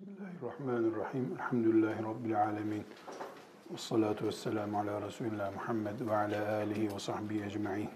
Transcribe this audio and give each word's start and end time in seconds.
Bismillahirrahmanirrahim. 0.00 1.28
Elhamdülillahi 1.34 2.04
Rabbil 2.04 2.42
alemin. 2.42 2.82
Ve 3.72 3.76
salatu 3.76 4.26
ve 4.26 4.32
selamu 4.32 4.78
ala 4.78 5.02
Resulillah 5.02 5.52
Muhammed 5.54 6.00
ve 6.00 6.16
ala 6.16 6.54
alihi 6.56 6.94
ve 6.94 6.98
sahbihi 6.98 7.44
ecma'in. 7.44 7.88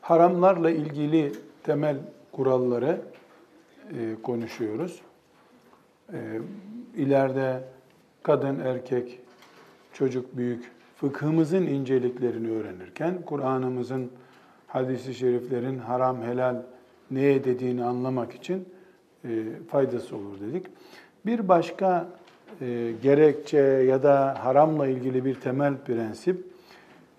Haramlarla 0.00 0.70
ilgili 0.70 1.32
temel 1.62 1.96
kuralları 2.32 3.00
e, 3.98 4.22
konuşuyoruz. 4.22 5.02
E, 6.12 6.40
ileride 6.96 7.64
kadın, 8.22 8.58
erkek, 8.60 9.20
çocuk, 9.92 10.36
büyük 10.36 10.70
fıkhımızın 10.96 11.66
inceliklerini 11.66 12.50
öğrenirken 12.50 13.22
Kur'an'ımızın, 13.22 14.10
hadisi 14.66 15.14
şeriflerin 15.14 15.78
haram, 15.78 16.22
helal 16.22 16.62
neye 17.10 17.44
dediğini 17.44 17.84
anlamak 17.84 18.34
için 18.34 18.75
faydası 19.70 20.16
olur 20.16 20.40
dedik. 20.40 20.66
Bir 21.26 21.48
başka 21.48 22.08
e, 22.60 22.92
gerekçe 23.02 23.58
ya 23.58 24.02
da 24.02 24.44
haramla 24.44 24.86
ilgili 24.86 25.24
bir 25.24 25.34
temel 25.34 25.76
prensip, 25.76 26.44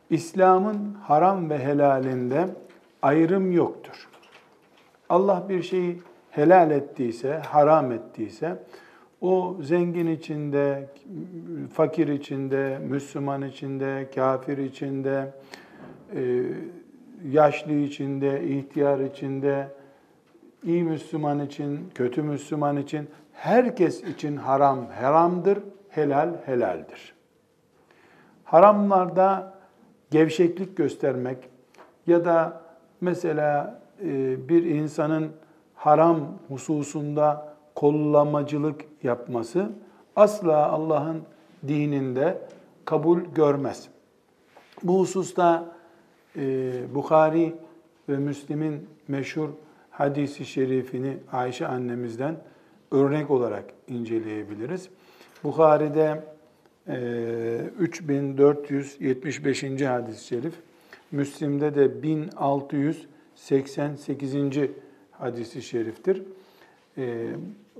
İslam'ın 0.10 0.94
haram 1.04 1.50
ve 1.50 1.60
helalinde 1.60 2.48
ayrım 3.02 3.52
yoktur. 3.52 4.08
Allah 5.10 5.46
bir 5.50 5.64
şeyi 5.64 6.00
helal 6.32 6.72
ettiyse, 6.72 7.34
haram 7.34 7.92
ettiyse, 7.92 8.58
o 9.22 9.58
zengin 9.62 10.08
içinde, 10.08 10.90
fakir 11.74 12.08
içinde, 12.08 12.80
Müslüman 12.90 13.42
içinde, 13.42 14.10
kafir 14.16 14.58
içinde, 14.58 15.34
e, 16.16 16.44
yaşlı 17.32 17.74
içinde, 17.74 18.48
ihtiyar 18.48 19.00
içinde, 19.00 19.68
iyi 20.64 20.84
Müslüman 20.84 21.40
için, 21.40 21.90
kötü 21.96 22.22
Müslüman 22.22 22.78
için, 22.78 23.10
herkes 23.34 24.04
için 24.04 24.38
haram 24.38 24.88
haramdır, 24.88 25.60
helal 25.90 26.30
helaldir. 26.46 27.14
Haramlarda 28.44 29.54
gevşeklik 30.12 30.78
göstermek 30.78 31.38
ya 32.08 32.26
da 32.26 32.62
mesela 33.02 33.82
e, 34.04 34.50
bir 34.50 34.64
insanın 34.64 35.32
haram 35.76 36.20
hususunda 36.48 37.54
kollamacılık 37.76 38.86
yapması 39.04 39.70
asla 40.16 40.72
Allah'ın 40.72 41.22
dininde 41.68 42.42
kabul 42.86 43.20
görmez. 43.22 43.88
Bu 44.84 45.00
hususta 45.00 45.66
e, 46.36 46.72
Bukhari 46.96 47.56
ve 48.10 48.18
Müslim'in 48.18 48.90
meşhur 49.08 49.50
hadisi 49.98 50.46
şerifini 50.46 51.18
Ayşe 51.32 51.68
annemizden 51.68 52.38
örnek 52.92 53.32
olarak 53.32 53.66
inceleyebiliriz. 53.88 54.90
Bukhari'de 55.44 56.24
e, 56.88 56.98
3475. 57.80 59.64
hadis-i 59.64 60.28
şerif, 60.28 60.54
Müslim'de 61.12 61.76
de 61.76 62.04
1688. 62.04 64.34
hadisi 65.12 65.62
şeriftir. 65.62 66.24
E, 66.98 67.28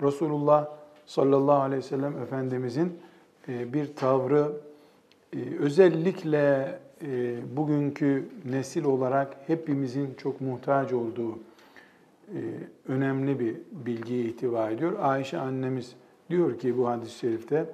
Resulullah 0.02 0.68
sallallahu 1.06 1.62
aleyhi 1.62 1.84
ve 1.84 1.88
sellem 1.88 2.22
Efendimizin 2.22 3.00
e, 3.48 3.74
bir 3.74 3.96
tavrı 3.96 4.52
e, 5.34 5.38
özellikle 5.60 6.80
e, 7.02 7.36
bugünkü 7.58 8.26
nesil 8.46 8.84
olarak 8.84 9.38
hepimizin 9.48 10.14
çok 10.18 10.42
muhtaç 10.42 10.94
olduğu 10.94 11.40
önemli 12.88 13.40
bir 13.40 13.56
bilgiye 13.72 14.24
ihtiva 14.24 14.70
ediyor. 14.70 15.00
Ayşe 15.00 15.38
annemiz 15.38 15.96
diyor 16.30 16.60
ki 16.60 16.78
bu 16.78 16.88
hadis-i 16.88 17.18
şerifte 17.18 17.66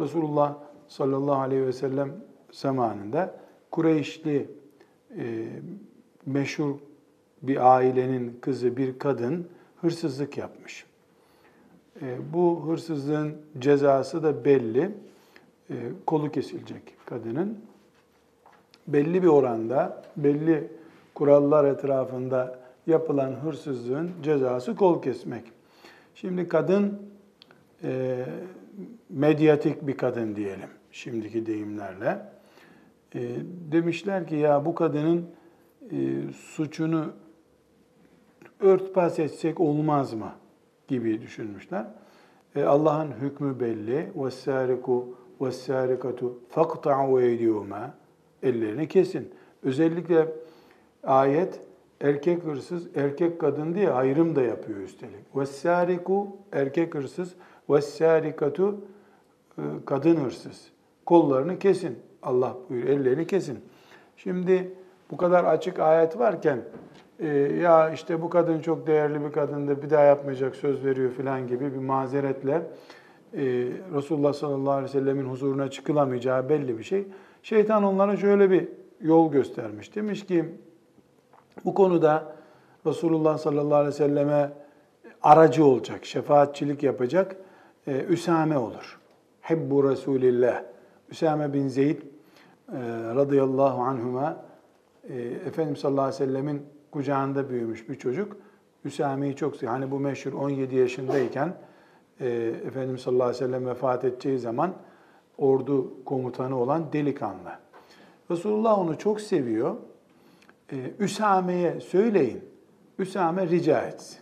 Resulullah 0.00 0.54
sallallahu 0.88 1.40
aleyhi 1.40 1.66
ve 1.66 1.72
sellem 1.72 2.12
zamanında 2.52 3.36
Kureyşli 3.70 4.48
e, 5.18 5.48
meşhur 6.26 6.74
bir 7.42 7.76
ailenin 7.76 8.38
kızı 8.40 8.76
bir 8.76 8.98
kadın 8.98 9.48
hırsızlık 9.80 10.38
yapmış. 10.38 10.86
E, 12.02 12.32
bu 12.32 12.64
hırsızlığın 12.66 13.36
cezası 13.58 14.22
da 14.22 14.44
belli. 14.44 14.90
Kolu 16.06 16.30
kesilecek 16.30 16.82
kadının. 17.06 17.58
Belli 18.86 19.22
bir 19.22 19.28
oranda, 19.28 20.02
belli 20.16 20.68
kurallar 21.14 21.64
etrafında 21.64 22.59
yapılan 22.89 23.31
hırsızlığın 23.31 24.11
cezası 24.23 24.75
kol 24.75 25.01
kesmek. 25.01 25.43
Şimdi 26.15 26.47
kadın 26.47 27.01
e, 27.83 28.25
medyatik 29.09 29.87
bir 29.87 29.97
kadın 29.97 30.35
diyelim 30.35 30.69
şimdiki 30.91 31.45
deyimlerle. 31.45 32.21
E, 33.15 33.21
demişler 33.71 34.27
ki 34.27 34.35
ya 34.35 34.65
bu 34.65 34.75
kadının 34.75 35.25
e, 35.91 36.31
suçunu 36.33 37.05
örtbas 38.59 39.19
etsek 39.19 39.59
olmaz 39.59 40.13
mı 40.13 40.31
gibi 40.87 41.21
düşünmüşler. 41.21 41.85
E, 42.55 42.63
Allah'ın 42.63 43.11
hükmü 43.11 43.59
belli. 43.59 44.11
وَالسَّارِكُ 44.17 45.05
وَالسَّارِكَةُ 45.39 46.33
فَقْطَعُوا 46.55 47.21
اَيْدِيهُمَا 47.21 47.89
Ellerini 48.43 48.87
kesin. 48.87 49.33
Özellikle 49.63 50.27
ayet 51.03 51.59
erkek 52.00 52.44
hırsız 52.44 52.88
erkek 52.96 53.40
kadın 53.40 53.74
diye 53.74 53.90
ayrım 53.90 54.36
da 54.36 54.42
yapıyor 54.42 54.80
üstelik. 54.80 55.36
Vessariku 55.36 56.36
erkek 56.52 56.94
hırsız, 56.94 57.34
vessarikatu 57.70 58.80
e, 59.58 59.62
kadın 59.86 60.16
hırsız. 60.16 60.70
Kollarını 61.06 61.58
kesin. 61.58 61.98
Allah 62.22 62.56
buyur 62.68 62.84
ellerini 62.84 63.26
kesin. 63.26 63.58
Şimdi 64.16 64.72
bu 65.10 65.16
kadar 65.16 65.44
açık 65.44 65.78
ayet 65.78 66.18
varken 66.18 66.58
e, 67.18 67.28
ya 67.62 67.90
işte 67.90 68.22
bu 68.22 68.30
kadın 68.30 68.60
çok 68.60 68.86
değerli 68.86 69.24
bir 69.24 69.32
kadındı 69.32 69.82
bir 69.82 69.90
daha 69.90 70.02
yapmayacak 70.02 70.56
söz 70.56 70.84
veriyor 70.84 71.10
filan 71.10 71.46
gibi 71.46 71.74
bir 71.74 71.78
mazeretle 71.78 72.62
e, 73.32 73.42
Resulullah 73.94 74.32
sallallahu 74.32 74.70
aleyhi 74.70 74.94
ve 74.94 75.00
sellemin 75.00 75.24
huzuruna 75.24 75.70
çıkılamayacağı 75.70 76.48
belli 76.48 76.78
bir 76.78 76.82
şey. 76.82 77.06
Şeytan 77.42 77.84
onlara 77.84 78.16
şöyle 78.16 78.50
bir 78.50 78.68
yol 79.00 79.32
göstermiş. 79.32 79.96
Demiş 79.96 80.26
ki 80.26 80.44
bu 81.64 81.74
konuda 81.74 82.32
Resulullah 82.86 83.38
sallallahu 83.38 83.74
aleyhi 83.74 83.94
ve 83.94 83.98
selleme 83.98 84.52
aracı 85.22 85.64
olacak, 85.64 86.04
şefaatçilik 86.04 86.82
yapacak 86.82 87.36
e, 87.86 88.00
Üsame 88.00 88.58
olur. 88.58 89.00
Hibbu 89.50 89.90
Resulillah. 89.90 90.62
Üsame 91.10 91.52
bin 91.52 91.68
Zeyd 91.68 91.96
e, 91.98 92.02
radıyallahu 93.14 93.82
anhuma 93.82 94.44
e, 95.08 95.18
Efendimiz 95.22 95.80
sallallahu 95.80 96.04
aleyhi 96.04 96.22
ve 96.22 96.26
sellemin 96.26 96.62
kucağında 96.90 97.50
büyümüş 97.50 97.88
bir 97.88 97.94
çocuk. 97.94 98.36
Üsame'yi 98.84 99.36
çok 99.36 99.56
seviyor. 99.56 99.72
Hani 99.72 99.90
bu 99.90 100.00
meşhur 100.00 100.32
17 100.32 100.76
yaşındayken 100.76 101.54
e, 102.20 102.28
Efendimiz 102.66 103.00
sallallahu 103.00 103.24
aleyhi 103.28 103.44
ve 103.44 103.46
sellem 103.46 103.66
vefat 103.66 104.04
edeceği 104.04 104.38
zaman 104.38 104.72
ordu 105.38 106.04
komutanı 106.04 106.58
olan 106.58 106.92
delikanlı. 106.92 107.50
Resulullah 108.30 108.78
onu 108.78 108.98
çok 108.98 109.20
seviyor 109.20 109.76
e, 110.72 110.76
Üsame'ye 110.98 111.80
söyleyin. 111.80 112.40
Üsame 112.98 113.48
rica 113.48 113.80
etsin. 113.80 114.18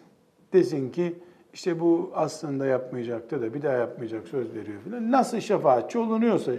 Desin 0.53 0.91
ki 0.91 1.15
işte 1.53 1.81
bu 1.81 2.11
aslında 2.15 2.67
yapmayacaktı 2.67 3.43
da 3.43 3.55
bir 3.55 3.63
daha 3.63 3.73
yapmayacak 3.73 4.29
söz 4.29 4.55
veriyor 4.55 4.81
filan. 4.85 5.13
Nasıl 5.13 5.41
şefaatçi 5.41 5.99
olunuyorsa 5.99 6.53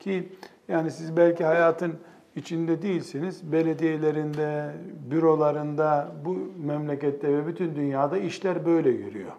ki 0.00 0.28
yani 0.68 0.90
siz 0.90 1.16
belki 1.16 1.44
hayatın 1.44 1.92
içinde 2.36 2.82
değilsiniz. 2.82 3.52
Belediyelerinde, 3.52 4.70
bürolarında, 5.10 6.12
bu 6.24 6.36
memlekette 6.66 7.28
ve 7.28 7.46
bütün 7.46 7.74
dünyada 7.74 8.18
işler 8.18 8.66
böyle 8.66 8.90
yürüyor. 8.90 9.32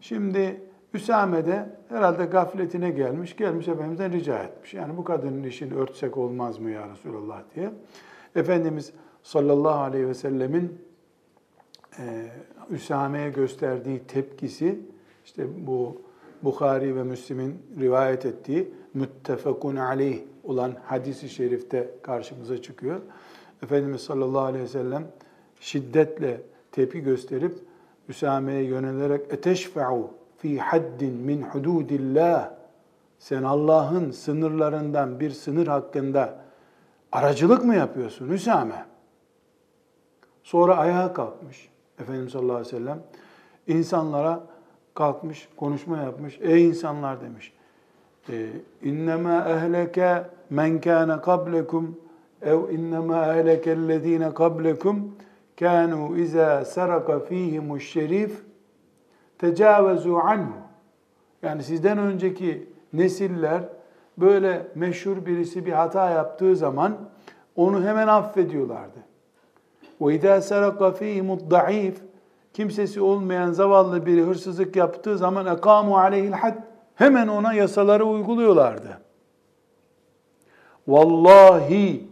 Şimdi 0.00 0.60
Üsame 0.94 1.46
de 1.46 1.66
herhalde 1.88 2.24
gafletine 2.24 2.90
gelmiş, 2.90 3.36
gelmiş 3.36 3.68
Efendimiz'den 3.68 4.12
rica 4.12 4.38
etmiş. 4.38 4.74
Yani 4.74 4.96
bu 4.96 5.04
kadının 5.04 5.42
işini 5.42 5.74
örtsek 5.74 6.16
olmaz 6.16 6.58
mı 6.58 6.70
ya 6.70 6.88
Resulallah 6.88 7.42
diye. 7.54 7.70
Efendimiz 8.36 8.92
sallallahu 9.22 9.78
aleyhi 9.78 10.08
ve 10.08 10.14
sellemin 10.14 10.78
e, 11.98 12.26
Üsame'ye 12.70 13.30
gösterdiği 13.30 13.98
tepkisi 13.98 14.80
işte 15.24 15.66
bu 15.66 16.02
Bukhari 16.42 16.96
ve 16.96 17.02
Müslim'in 17.02 17.62
rivayet 17.80 18.26
ettiği 18.26 18.74
müttefekun 18.94 19.76
aleyh 19.76 20.20
olan 20.44 20.72
hadisi 20.84 21.28
şerifte 21.28 21.90
karşımıza 22.02 22.62
çıkıyor. 22.62 23.00
Efendimiz 23.62 24.00
sallallahu 24.00 24.44
aleyhi 24.44 24.64
ve 24.64 24.68
sellem 24.68 25.06
şiddetle 25.60 26.40
tepki 26.72 27.00
gösterip 27.00 27.54
Üsame'ye 28.08 28.62
yönelerek 28.62 29.20
eteşfe'u 29.32 30.10
fi 30.38 30.58
haddin 30.58 31.14
min 31.14 31.42
hududillah 31.42 32.50
sen 33.18 33.42
Allah'ın 33.42 34.10
sınırlarından 34.10 35.20
bir 35.20 35.30
sınır 35.30 35.66
hakkında 35.66 36.38
Aracılık 37.12 37.64
mı 37.64 37.74
yapıyorsun 37.74 38.30
Hüsame? 38.30 38.84
Sonra 40.42 40.76
ayağa 40.76 41.12
kalkmış 41.12 41.70
Efendimiz 42.00 42.32
sallallahu 42.32 42.56
aleyhi 42.56 42.74
ve 42.74 42.78
sellem. 42.78 43.02
İnsanlara 43.66 44.40
kalkmış, 44.94 45.48
konuşma 45.56 45.98
yapmış. 45.98 46.38
Ey 46.40 46.66
insanlar 46.68 47.18
demiş. 47.20 47.52
İnnemâ 48.82 49.48
ehleke 49.48 50.26
men 50.50 50.80
kâne 50.80 51.20
kablekum 51.20 52.00
ev 52.42 52.70
innemâ 52.70 53.34
ehlekellezîne 53.34 54.34
kablekum 54.34 55.14
kânû 55.58 56.20
izâ 56.20 56.64
saraka 56.64 57.20
fîhimuş 57.20 57.90
şerif 57.90 58.42
tecavüzû 59.38 60.20
anhu. 60.20 60.52
Yani 61.42 61.62
sizden 61.62 61.98
önceki 61.98 62.68
nesiller 62.92 63.62
böyle 64.17 64.67
meşhur 64.75 65.25
birisi 65.25 65.65
bir 65.65 65.71
hata 65.71 66.09
yaptığı 66.09 66.55
zaman 66.55 66.97
onu 67.55 67.83
hemen 67.83 68.07
affediyorlardı. 68.07 68.99
وَاِذَا 70.01 70.37
سَرَقَ 70.37 70.97
ف۪يهِمُ 70.97 71.39
الضَّعِيفِ 71.39 71.93
Kimsesi 72.53 73.01
olmayan 73.01 73.51
zavallı 73.51 74.05
biri 74.05 74.23
hırsızlık 74.23 74.75
yaptığı 74.75 75.17
zaman 75.17 75.45
اَقَامُوا 75.45 76.09
عَلَيْهِ 76.09 76.31
الْحَدِّ 76.31 76.55
Hemen 76.95 77.27
ona 77.27 77.53
yasaları 77.53 78.05
uyguluyorlardı. 78.05 78.97
Vallahi 80.87 82.03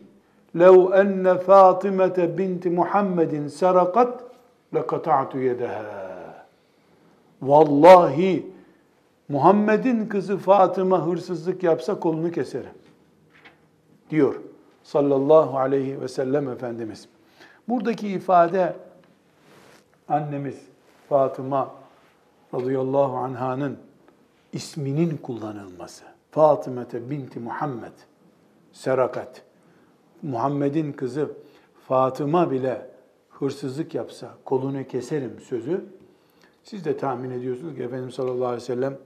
لَوْ 0.56 0.94
اَنَّ 1.01 1.38
فَاطِمَةَ 1.38 2.18
بِنْتِ 2.38 2.63
مُحَمَّدٍ 2.80 3.50
سَرَقَتْ 3.50 4.13
لَقَطَعْتُ 4.74 5.31
يَدَهَا 5.35 6.03
Vallahi 7.41 8.45
Muhammed'in 9.28 10.06
kızı 10.06 10.38
Fatıma 10.38 11.06
hırsızlık 11.06 11.62
yapsa 11.62 12.00
kolunu 12.00 12.30
keserim. 12.30 12.70
Diyor 14.10 14.40
sallallahu 14.82 15.58
aleyhi 15.58 16.00
ve 16.00 16.08
sellem 16.08 16.48
Efendimiz. 16.48 17.08
Buradaki 17.69 18.08
ifade 18.08 18.76
annemiz 20.08 20.56
Fatıma 21.08 21.75
radıyallahu 22.54 23.16
anhanın 23.16 23.78
isminin 24.52 25.16
kullanılması. 25.16 26.04
Fatımete 26.31 27.10
binti 27.10 27.40
Muhammed 27.40 27.92
serakat. 28.72 29.42
Muhammed'in 30.22 30.92
kızı 30.92 31.32
Fatıma 31.88 32.50
bile 32.50 32.90
hırsızlık 33.31 33.94
yapsa 33.94 34.28
kolunu 34.44 34.86
keserim 34.86 35.40
sözü. 35.40 35.84
Siz 36.70 36.85
de 36.85 36.97
tahmin 36.97 37.31
ediyorsunuz 37.31 37.75
ki 37.76 37.82
Efendimiz 37.82 38.15
sallallahu 38.15 38.47
aleyhi 38.47 38.62
ve 38.62 38.67
sellem 38.67 38.99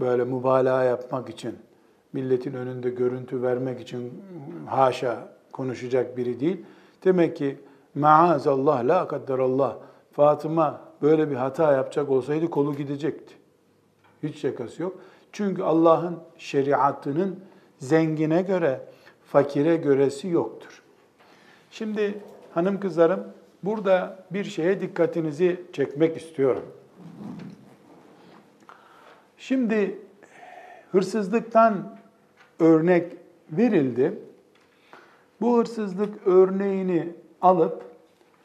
böyle 0.00 0.24
mübalağa 0.24 0.84
yapmak 0.84 1.28
için, 1.28 1.56
milletin 2.12 2.54
önünde 2.54 2.90
görüntü 2.90 3.42
vermek 3.42 3.80
için 3.80 4.22
haşa 4.66 5.28
konuşacak 5.52 6.16
biri 6.16 6.40
değil. 6.40 6.64
Demek 7.04 7.36
ki 7.36 7.58
maazallah 7.94 8.84
la 8.84 9.08
kadderallah 9.08 9.76
Fatıma 10.12 10.80
böyle 11.02 11.30
bir 11.30 11.36
hata 11.36 11.72
yapacak 11.72 12.10
olsaydı 12.10 12.50
kolu 12.50 12.76
gidecekti. 12.76 13.34
Hiç 14.22 14.38
şakası 14.38 14.82
yok. 14.82 14.96
Çünkü 15.32 15.62
Allah'ın 15.62 16.18
şeriatının 16.38 17.40
zengine 17.78 18.42
göre, 18.42 18.80
fakire 19.26 19.76
göresi 19.76 20.28
yoktur. 20.28 20.82
Şimdi 21.70 22.18
hanım 22.54 22.80
kızlarım 22.80 23.24
burada 23.62 24.24
bir 24.30 24.44
şeye 24.44 24.80
dikkatinizi 24.80 25.60
çekmek 25.72 26.16
istiyorum. 26.16 26.64
Şimdi 29.36 29.98
hırsızlıktan 30.92 31.96
örnek 32.60 33.12
verildi. 33.50 34.18
Bu 35.40 35.58
hırsızlık 35.58 36.26
örneğini 36.26 37.08
alıp, 37.40 37.82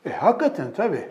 e 0.06 0.10
hakikaten 0.10 0.72
tabii, 0.72 1.10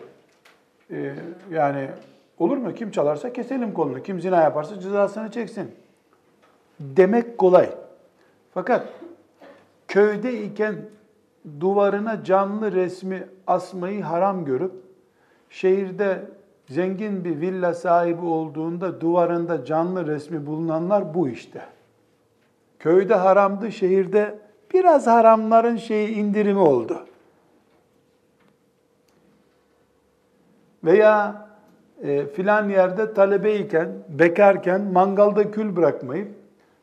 e, 0.91 1.15
yani 1.51 1.89
olur 2.37 2.57
mu 2.57 2.73
kim 2.73 2.91
çalarsa 2.91 3.33
keselim 3.33 3.73
kolunu, 3.73 4.03
kim 4.03 4.21
zina 4.21 4.41
yaparsa 4.41 4.79
cezasını 4.79 5.31
çeksin 5.31 5.71
demek 6.79 7.37
kolay. 7.37 7.69
Fakat 8.53 8.87
köyde 9.87 10.43
iken 10.43 10.75
duvarına 11.59 12.23
canlı 12.23 12.71
resmi 12.71 13.27
asmayı 13.47 14.03
haram 14.03 14.45
görüp, 14.45 14.73
şehirde 15.49 16.21
zengin 16.69 17.23
bir 17.23 17.41
villa 17.41 17.73
sahibi 17.73 18.25
olduğunda 18.25 19.01
duvarında 19.01 19.65
canlı 19.65 20.07
resmi 20.07 20.45
bulunanlar 20.45 21.13
bu 21.13 21.29
işte. 21.29 21.61
Köyde 22.79 23.15
haramdı, 23.15 23.71
şehirde 23.71 24.39
biraz 24.73 25.07
haramların 25.07 25.77
şeyi 25.77 26.09
indirimi 26.09 26.59
oldu. 26.59 27.05
Veya 30.83 31.47
e, 32.03 32.25
filan 32.25 32.69
yerde 32.69 33.13
talebeyken, 33.13 33.89
bekarken 34.09 34.81
mangalda 34.81 35.51
kül 35.51 35.75
bırakmayıp 35.75 36.27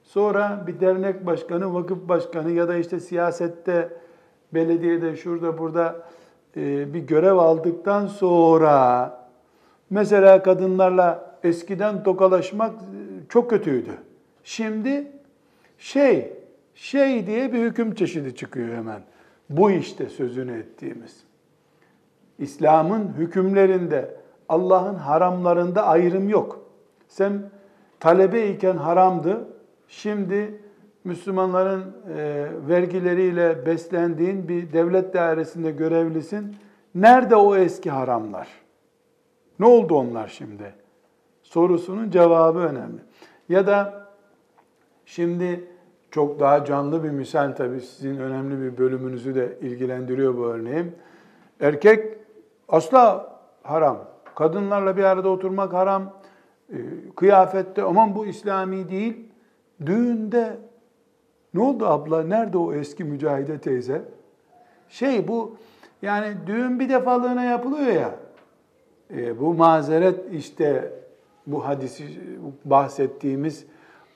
sonra 0.03 0.65
bir 0.67 0.81
dernek 0.81 1.27
başkanı, 1.27 1.75
vakıf 1.75 2.09
başkanı 2.09 2.51
ya 2.51 2.69
da 2.69 2.77
işte 2.77 3.01
siyasette, 3.01 3.89
belediyede, 4.55 5.17
şurada 5.17 5.59
burada 5.59 5.97
e, 6.57 6.95
bir 6.95 7.01
görev 7.01 7.37
aldıktan 7.37 8.07
sonra 8.07 9.26
Mesela 9.91 10.43
kadınlarla 10.43 11.39
eskiden 11.45 12.03
tokalaşmak 12.03 12.75
çok 13.29 13.51
kötüydü. 13.51 13.91
Şimdi 14.45 15.07
şey, 15.79 16.33
şey 16.75 17.27
diye 17.27 17.53
bir 17.53 17.59
hüküm 17.59 17.95
çeşidi 17.95 18.37
çıkıyor 18.37 18.77
hemen. 18.77 19.01
Bu 19.51 19.71
işte 19.71 20.09
sözünü 20.09 20.59
ettiğimiz. 20.59 21.17
İslam'ın 22.39 23.13
hükümlerinde, 23.19 24.17
Allah'ın 24.49 24.95
haramlarında 24.95 25.87
ayrım 25.87 26.29
yok. 26.29 26.61
Sen 27.09 27.43
talebe 28.01 28.49
iken 28.49 28.77
haramdı, 28.77 29.49
şimdi 29.89 30.61
Müslümanların 31.05 31.85
e, 32.17 32.47
vergileriyle 32.69 33.67
beslendiğin 33.67 34.49
bir 34.49 34.73
devlet 34.73 35.15
dairesinde 35.15 35.71
görevlisin. 35.71 36.57
Nerede 36.95 37.37
o 37.37 37.57
eski 37.57 37.91
haramlar? 37.91 38.49
Ne 39.59 39.67
oldu 39.67 39.95
onlar 39.95 40.29
şimdi? 40.29 40.75
Sorusunun 41.43 42.11
cevabı 42.11 42.59
önemli. 42.59 43.01
Ya 43.49 43.67
da 43.67 44.07
şimdi 45.05 45.65
çok 46.11 46.41
daha 46.41 46.65
canlı 46.65 47.05
bir 47.05 47.11
misal 47.11 47.53
tabii 47.53 47.81
sizin 47.81 48.19
önemli 48.19 48.63
bir 48.63 48.79
bölümünüzü 48.79 49.35
de 49.35 49.59
ilgilendiriyor 49.61 50.37
bu 50.37 50.47
örneğim. 50.47 50.95
Erkek 51.61 52.19
asla 52.69 53.33
haram. 53.63 53.99
Kadınlarla 54.35 54.97
bir 54.97 55.05
arada 55.05 55.29
oturmak 55.29 55.73
haram. 55.73 56.13
Ee, 56.73 56.77
kıyafette 57.17 57.83
aman 57.83 58.15
bu 58.15 58.27
İslami 58.27 58.89
değil. 58.91 59.29
Düğünde 59.87 60.57
ne 61.55 61.61
oldu 61.61 61.87
abla? 61.87 62.23
Nerede 62.23 62.59
o 62.59 62.73
eski 62.73 63.05
mücahide 63.05 63.59
teyze? 63.59 64.03
Şey 64.89 65.29
bu 65.29 65.57
yani 66.03 66.35
düğün 66.47 66.81
bir 66.81 66.89
defalığına 66.89 67.45
yapılıyor 67.45 67.87
ya. 67.87 68.26
E, 69.15 69.41
bu 69.41 69.55
mazeret 69.55 70.21
işte 70.33 70.93
bu 71.47 71.67
hadisi 71.67 72.05
bahsettiğimiz 72.65 73.67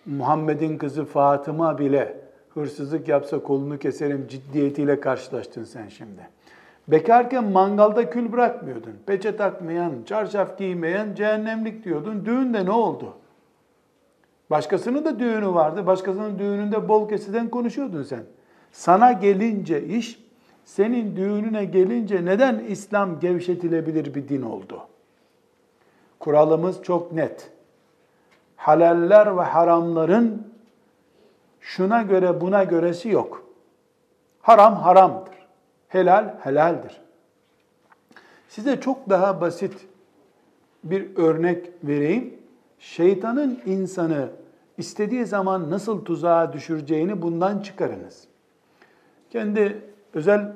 Muhammed'in 0.07 0.79
kızı 0.79 1.05
Fatıma 1.05 1.79
bile 1.79 2.21
hırsızlık 2.55 3.09
yapsa 3.09 3.43
kolunu 3.43 3.79
keserim 3.79 4.27
ciddiyetiyle 4.29 5.01
karşılaştın 5.01 5.65
sen 5.65 5.89
şimdi. 5.89 6.29
Bekarken 6.89 7.45
mangalda 7.45 8.11
kül 8.11 8.33
bırakmıyordun. 8.33 8.93
Peçe 9.07 9.37
takmayan, 9.37 9.93
çarşaf 10.07 10.59
giymeyen 10.59 11.15
cehennemlik 11.15 11.85
diyordun. 11.85 12.25
Düğünde 12.25 12.65
ne 12.65 12.71
oldu? 12.71 13.15
Başkasının 14.51 15.05
da 15.05 15.19
düğünü 15.19 15.55
vardı. 15.55 15.87
Başkasının 15.87 16.39
düğününde 16.39 16.89
bol 16.89 17.09
kesiden 17.09 17.49
konuşuyordun 17.49 18.03
sen. 18.03 18.23
Sana 18.73 19.13
gelince 19.13 19.85
iş 19.85 20.30
senin 20.65 21.17
düğününe 21.17 21.65
gelince 21.65 22.25
neden 22.25 22.59
İslam 22.59 23.21
gevşetilebilir 23.21 24.15
bir 24.15 24.29
din 24.29 24.43
oldu? 24.43 24.83
Kuralımız 26.19 26.83
çok 26.83 27.13
net. 27.13 27.51
Halaller 28.57 29.37
ve 29.37 29.43
haramların 29.43 30.53
şuna 31.61 32.03
göre 32.03 32.41
buna 32.41 32.65
göresi 32.65 33.09
yok. 33.09 33.47
Haram 34.43 34.77
haramdır. 34.77 35.35
Helal 35.89 36.35
helaldir. 36.41 37.01
Size 38.49 38.81
çok 38.81 39.11
daha 39.11 39.41
basit 39.41 39.87
bir 40.85 41.17
örnek 41.17 41.71
vereyim. 41.85 42.35
Şeytanın 42.79 43.61
insanı 43.67 44.29
istediği 44.79 45.27
zaman 45.27 45.71
nasıl 45.71 46.05
tuzağa 46.05 46.53
düşüreceğini 46.53 47.23
bundan 47.23 47.59
çıkarınız. 47.59 48.25
Kendi 49.31 49.90
özel 50.15 50.53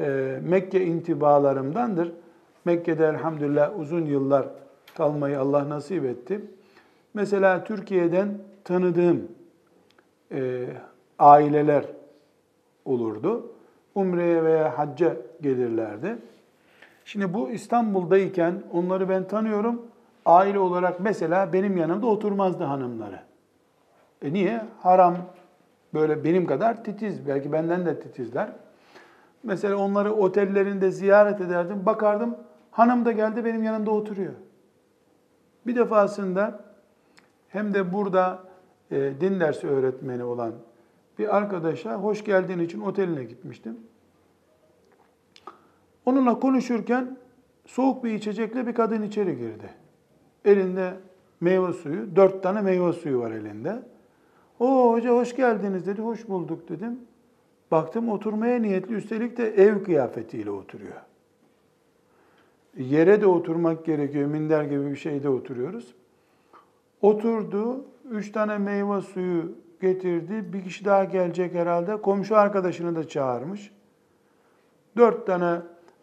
e, 0.00 0.38
Mekke 0.42 0.84
intibalarımdandır. 0.84 2.12
Mekke'de 2.64 3.06
elhamdülillah 3.06 3.78
uzun 3.78 4.04
yıllar 4.06 4.46
kalmayı 4.94 5.40
Allah 5.40 5.68
nasip 5.68 6.04
etti. 6.04 6.40
Mesela 7.14 7.64
Türkiye'den 7.64 8.38
tanıdığım 8.64 9.28
e, 10.32 10.66
aileler 11.18 11.84
olurdu. 12.84 13.52
Umre'ye 13.94 14.44
veya 14.44 14.78
hacca 14.78 15.16
gelirlerdi. 15.40 16.18
Şimdi 17.04 17.34
bu 17.34 17.50
İstanbul'dayken 17.50 18.62
onları 18.72 19.08
ben 19.08 19.28
tanıyorum 19.28 19.82
aile 20.26 20.58
olarak 20.58 21.00
mesela 21.00 21.52
benim 21.52 21.76
yanımda 21.76 22.06
oturmazdı 22.06 22.64
hanımları. 22.64 23.20
E 24.22 24.32
niye? 24.32 24.60
Haram 24.80 25.16
böyle 25.94 26.24
benim 26.24 26.46
kadar 26.46 26.84
titiz, 26.84 27.26
belki 27.28 27.52
benden 27.52 27.86
de 27.86 28.00
titizler. 28.00 28.48
Mesela 29.42 29.76
onları 29.76 30.12
otellerinde 30.12 30.90
ziyaret 30.90 31.40
ederdim, 31.40 31.86
bakardım 31.86 32.36
hanım 32.70 33.04
da 33.04 33.12
geldi 33.12 33.44
benim 33.44 33.62
yanımda 33.62 33.90
oturuyor. 33.90 34.32
Bir 35.66 35.76
defasında 35.76 36.64
hem 37.48 37.74
de 37.74 37.92
burada 37.92 38.42
e, 38.90 39.12
din 39.20 39.40
dersi 39.40 39.68
öğretmeni 39.68 40.24
olan 40.24 40.52
bir 41.18 41.36
arkadaşa 41.36 41.94
hoş 41.94 42.24
geldiğin 42.24 42.58
için 42.58 42.80
oteline 42.80 43.24
gitmiştim. 43.24 43.80
Onunla 46.06 46.40
konuşurken 46.40 47.16
soğuk 47.66 48.04
bir 48.04 48.10
içecekle 48.10 48.66
bir 48.66 48.74
kadın 48.74 49.02
içeri 49.02 49.36
girdi. 49.38 49.70
Elinde 50.44 50.94
meyve 51.40 51.72
suyu, 51.72 52.16
dört 52.16 52.42
tane 52.42 52.60
meyve 52.60 52.92
suyu 52.92 53.18
var 53.18 53.30
elinde. 53.30 53.82
O 54.60 54.92
hoca 54.92 55.10
hoş 55.10 55.36
geldiniz 55.36 55.86
dedi, 55.86 56.02
hoş 56.02 56.28
bulduk 56.28 56.68
dedim. 56.68 57.00
Baktım 57.72 58.08
oturmaya 58.08 58.58
niyetli, 58.58 58.94
üstelik 58.94 59.36
de 59.36 59.48
ev 59.48 59.84
kıyafetiyle 59.84 60.50
oturuyor. 60.50 61.00
Yere 62.76 63.20
de 63.20 63.26
oturmak 63.26 63.84
gerekiyor, 63.84 64.28
minder 64.28 64.64
gibi 64.64 64.90
bir 64.90 64.96
şeyde 64.96 65.28
oturuyoruz. 65.28 65.94
Oturdu, 67.02 67.84
üç 68.10 68.32
tane 68.32 68.58
meyve 68.58 69.00
suyu 69.00 69.52
getirdi. 69.80 70.52
Bir 70.52 70.64
kişi 70.64 70.84
daha 70.84 71.04
gelecek 71.04 71.54
herhalde. 71.54 71.96
Komşu 71.96 72.36
arkadaşını 72.36 72.96
da 72.96 73.08
çağırmış. 73.08 73.72
Dört 74.96 75.26
tane 75.26 75.60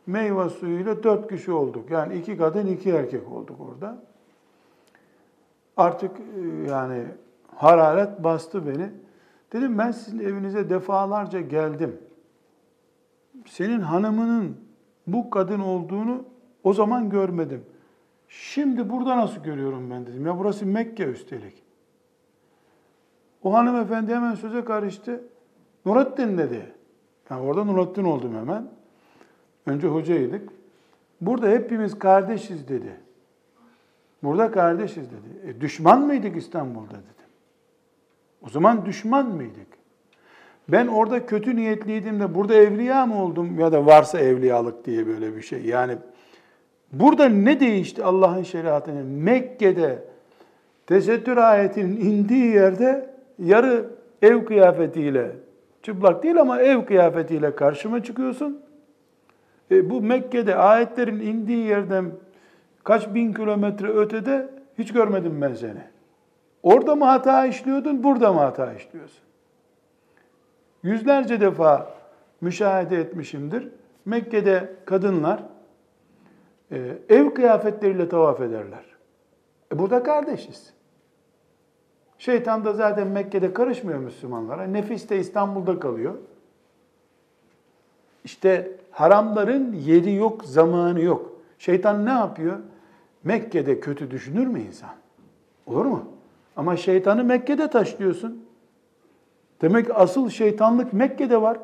meyve 0.07 0.49
suyuyla 0.49 1.03
dört 1.03 1.29
kişi 1.29 1.51
olduk. 1.51 1.91
Yani 1.91 2.15
iki 2.15 2.37
kadın, 2.37 2.67
iki 2.67 2.89
erkek 2.89 3.31
olduk 3.31 3.57
orada. 3.59 4.03
Artık 5.77 6.11
e, 6.19 6.69
yani 6.71 7.03
hararet 7.55 8.23
bastı 8.23 8.67
beni. 8.67 8.89
Dedim 9.53 9.77
ben 9.77 9.91
sizin 9.91 10.19
evinize 10.19 10.69
defalarca 10.69 11.41
geldim. 11.41 11.97
Senin 13.45 13.79
hanımının 13.79 14.57
bu 15.07 15.29
kadın 15.29 15.59
olduğunu 15.59 16.25
o 16.63 16.73
zaman 16.73 17.09
görmedim. 17.09 17.65
Şimdi 18.27 18.89
burada 18.89 19.17
nasıl 19.17 19.43
görüyorum 19.43 19.91
ben 19.91 20.07
dedim. 20.07 20.25
Ya 20.25 20.39
burası 20.39 20.65
Mekke 20.65 21.05
üstelik. 21.05 21.63
O 23.43 23.53
hanımefendi 23.53 24.15
hemen 24.15 24.35
söze 24.35 24.63
karıştı. 24.63 25.23
Nurattin 25.85 26.37
dedi. 26.37 26.73
Yani 27.29 27.41
orada 27.41 27.63
Nurattin 27.63 28.03
oldum 28.03 28.35
hemen. 28.35 28.67
Önce 29.65 29.87
hocaydık. 29.87 30.49
Burada 31.21 31.47
hepimiz 31.47 31.99
kardeşiz 31.99 32.67
dedi. 32.67 32.99
Burada 34.23 34.51
kardeşiz 34.51 35.11
dedi. 35.11 35.49
E, 35.49 35.61
düşman 35.61 36.01
mıydık 36.01 36.37
İstanbul'da 36.37 36.89
dedim. 36.89 37.18
O 38.45 38.49
zaman 38.49 38.85
düşman 38.85 39.29
mıydık? 39.29 39.67
Ben 40.69 40.87
orada 40.87 41.25
kötü 41.25 41.55
niyetliydim 41.55 42.19
de 42.19 42.35
burada 42.35 42.53
evliya 42.53 43.05
mı 43.05 43.23
oldum 43.23 43.59
ya 43.59 43.71
da 43.71 43.85
varsa 43.85 44.19
evliyalık 44.19 44.85
diye 44.85 45.07
böyle 45.07 45.35
bir 45.35 45.41
şey. 45.41 45.65
Yani 45.65 45.97
burada 46.91 47.29
ne 47.29 47.59
değişti 47.59 48.03
Allah'ın 48.03 48.43
şeriatını? 48.43 49.03
Mekke'de 49.03 50.03
tesettür 50.87 51.37
ayetinin 51.37 52.01
indiği 52.01 52.45
yerde 52.45 53.09
yarı 53.39 53.89
ev 54.21 54.45
kıyafetiyle, 54.45 55.31
çıplak 55.83 56.23
değil 56.23 56.41
ama 56.41 56.61
ev 56.61 56.85
kıyafetiyle 56.85 57.55
karşıma 57.55 58.03
çıkıyorsun. 58.03 58.61
E, 59.71 59.89
bu 59.89 60.01
Mekke'de 60.01 60.55
ayetlerin 60.55 61.19
indiği 61.19 61.67
yerden 61.67 62.05
kaç 62.83 63.13
bin 63.13 63.33
kilometre 63.33 63.87
ötede 63.87 64.49
hiç 64.77 64.93
görmedim 64.93 65.41
ben 65.41 65.53
seni. 65.53 65.98
Orada 66.63 66.95
mı 66.95 67.05
hata 67.05 67.45
işliyordun, 67.45 68.03
burada 68.03 68.33
mı 68.33 68.39
hata 68.39 68.73
işliyorsun? 68.73 69.23
Yüzlerce 70.83 71.41
defa 71.41 71.93
müşahede 72.41 72.97
etmişimdir. 72.97 73.69
Mekke'de 74.05 74.75
kadınlar 74.85 75.43
e, 76.71 76.97
ev 77.09 77.33
kıyafetleriyle 77.33 78.09
tavaf 78.09 78.41
ederler. 78.41 78.85
E 79.73 79.79
burada 79.79 80.03
kardeşiz. 80.03 80.73
Şeytan 82.17 82.65
da 82.65 82.73
zaten 82.73 83.07
Mekke'de 83.07 83.53
karışmıyor 83.53 83.99
Müslümanlara. 83.99 84.63
Nefis 84.63 85.09
de 85.09 85.19
İstanbul'da 85.19 85.79
kalıyor. 85.79 86.15
İşte 88.23 88.71
haramların 88.91 89.73
yeri 89.73 90.13
yok, 90.13 90.45
zamanı 90.45 91.01
yok. 91.01 91.33
Şeytan 91.59 92.05
ne 92.05 92.09
yapıyor? 92.09 92.59
Mekke'de 93.23 93.79
kötü 93.79 94.11
düşünür 94.11 94.47
mü 94.47 94.61
insan? 94.61 94.89
Olur 95.65 95.85
mu? 95.85 96.18
Ama 96.59 96.77
şeytanı 96.77 97.23
Mekke'de 97.23 97.69
taşlıyorsun. 97.69 98.45
Demek 99.61 99.87
asıl 99.93 100.29
şeytanlık 100.29 100.93
Mekke'de 100.93 101.41
var. 101.41 101.57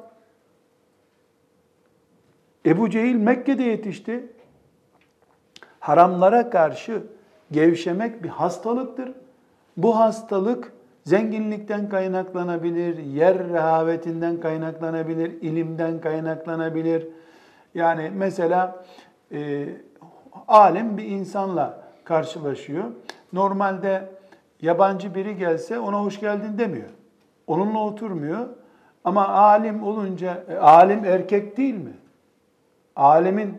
Ebu 2.65 2.89
Cehil 2.89 3.15
Mekke'de 3.15 3.63
yetişti. 3.63 4.27
Haramlara 5.79 6.49
karşı 6.49 7.03
gevşemek 7.51 8.23
bir 8.23 8.29
hastalıktır. 8.29 9.11
Bu 9.77 9.99
hastalık 9.99 10.73
zenginlikten 11.03 11.89
kaynaklanabilir, 11.89 12.97
yer 12.97 13.49
rehavetinden 13.49 14.39
kaynaklanabilir, 14.39 15.41
ilimden 15.41 16.01
kaynaklanabilir. 16.01 17.07
Yani 17.73 18.11
mesela 18.15 18.85
e, 19.31 19.67
alim 20.47 20.97
bir 20.97 21.05
insanla 21.05 21.81
karşılaşıyor. 22.03 22.83
Normalde 23.33 24.15
yabancı 24.61 25.15
biri 25.15 25.37
gelse 25.37 25.79
ona 25.79 26.03
hoş 26.03 26.19
geldin 26.19 26.57
demiyor. 26.57 26.89
Onunla 27.47 27.79
oturmuyor. 27.79 28.47
Ama 29.03 29.27
alim 29.27 29.83
olunca, 29.83 30.43
e, 30.49 30.55
alim 30.55 31.05
erkek 31.05 31.57
değil 31.57 31.73
mi? 31.73 31.93
Alimin 32.95 33.57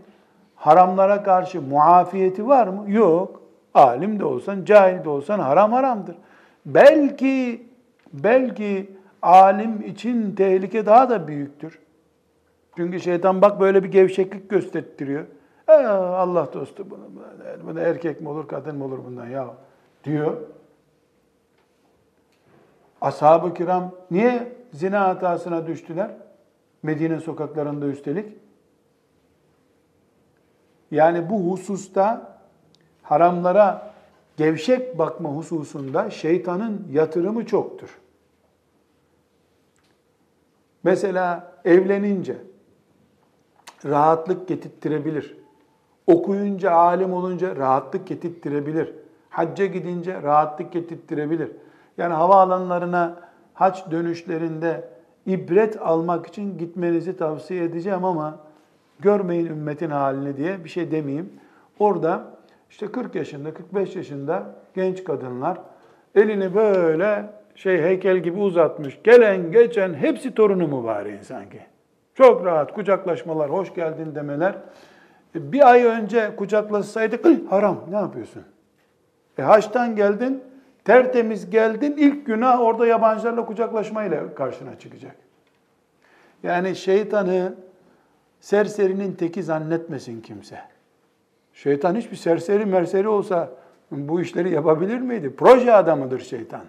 haramlara 0.55 1.23
karşı 1.23 1.62
muafiyeti 1.62 2.49
var 2.49 2.67
mı? 2.67 2.91
Yok. 2.91 3.43
Alim 3.75 4.21
de 4.21 4.25
olsan, 4.25 4.65
cahil 4.65 5.05
de 5.05 5.09
olsan 5.09 5.38
haram 5.38 5.73
haramdır. 5.73 6.17
Belki, 6.67 7.67
belki 8.12 8.91
alim 9.23 9.83
için 9.83 10.35
tehlike 10.35 10.87
daha 10.87 11.11
da 11.11 11.29
büyüktür. 11.29 11.79
Çünkü 12.76 13.00
şeytan 13.00 13.43
bak 13.43 13.61
böyle 13.61 13.85
bir 13.85 13.88
gevşeklik 13.88 14.50
gösterttiriyor. 14.50 15.25
Ee, 15.69 15.73
Allah 15.73 16.49
dostu 16.53 16.91
bunu, 16.91 17.05
bunu 17.67 17.81
erkek 17.81 18.21
mi 18.21 18.29
olur, 18.29 18.49
kadın 18.49 18.76
mı 18.76 18.85
olur 18.85 18.99
bundan 19.07 19.26
ya 19.26 19.47
diyor. 20.05 20.37
Ashab-ı 23.00 23.55
kiram 23.55 23.95
niye 24.11 24.53
zina 24.73 25.09
hatasına 25.09 25.67
düştüler? 25.67 26.11
Medine 26.83 27.21
sokaklarında 27.21 27.87
üstelik. 27.87 28.37
Yani 30.91 31.31
bu 31.31 31.53
hususta 31.53 32.38
haramlara 33.03 33.95
gevşek 34.37 34.99
bakma 34.99 35.29
hususunda 35.29 36.11
şeytanın 36.11 36.88
yatırımı 36.93 37.47
çoktur. 37.47 37.99
Mesela 40.85 41.53
evlenince 41.65 42.37
rahatlık 43.85 44.49
getirttirebilir. 44.49 45.37
Okuyunca, 46.07 46.73
alim 46.73 47.12
olunca 47.12 47.57
rahatlık 47.57 48.07
getirttirebilir. 48.07 48.95
Hacca 49.31 49.67
gidince 49.67 50.23
rahatlık 50.23 50.73
getirttirebilir. 50.73 51.50
Yani 51.99 52.15
havaalanlarına 52.15 53.17
haç 53.55 53.91
dönüşlerinde 53.91 54.88
ibret 55.26 55.83
almak 55.83 56.26
için 56.26 56.59
gitmenizi 56.59 57.17
tavsiye 57.17 57.65
edeceğim 57.65 58.05
ama 58.05 58.38
görmeyin 59.00 59.47
ümmetin 59.47 59.91
halini 59.91 60.37
diye 60.37 60.65
bir 60.65 60.69
şey 60.69 60.91
demeyeyim. 60.91 61.33
Orada 61.79 62.25
işte 62.71 62.93
40 62.93 63.15
yaşında, 63.15 63.55
45 63.55 63.97
yaşında 63.97 64.43
genç 64.75 65.05
kadınlar 65.05 65.59
elini 66.15 66.55
böyle 66.55 67.25
şey 67.55 67.83
heykel 67.83 68.19
gibi 68.19 68.41
uzatmış. 68.41 68.99
Gelen 69.05 69.53
geçen 69.53 69.95
hepsi 69.95 70.35
torunu 70.35 70.69
mu 70.69 70.85
var 70.85 71.07
sanki. 71.23 71.61
Çok 72.15 72.45
rahat 72.45 72.73
kucaklaşmalar, 72.73 73.50
hoş 73.50 73.75
geldin 73.75 74.15
demeler. 74.15 74.55
E, 75.35 75.53
bir 75.53 75.71
ay 75.71 75.85
önce 75.85 76.37
kucaklaşsaydık 76.37 77.26
haram 77.50 77.85
ne 77.91 77.97
yapıyorsun? 77.97 78.43
E 79.38 79.43
haçtan 79.43 79.97
geldin, 79.97 80.43
tertemiz 80.87 81.50
geldin, 81.50 81.95
ilk 81.99 82.26
günah 82.26 82.61
orada 82.61 82.87
yabancılarla 82.87 83.47
kucaklaşmayla 83.47 84.35
karşına 84.35 84.78
çıkacak. 84.78 85.16
Yani 86.43 86.76
şeytanı 86.76 87.55
serserinin 88.40 89.12
teki 89.12 89.43
zannetmesin 89.43 90.21
kimse. 90.21 90.59
Şeytan 91.52 91.97
hiçbir 91.97 92.16
serseri 92.16 92.66
merseri 92.66 93.09
olsa 93.09 93.50
bu 93.90 94.21
işleri 94.21 94.50
yapabilir 94.50 94.99
miydi? 94.99 95.33
Proje 95.37 95.75
adamıdır 95.75 96.21
şeytan. 96.21 96.64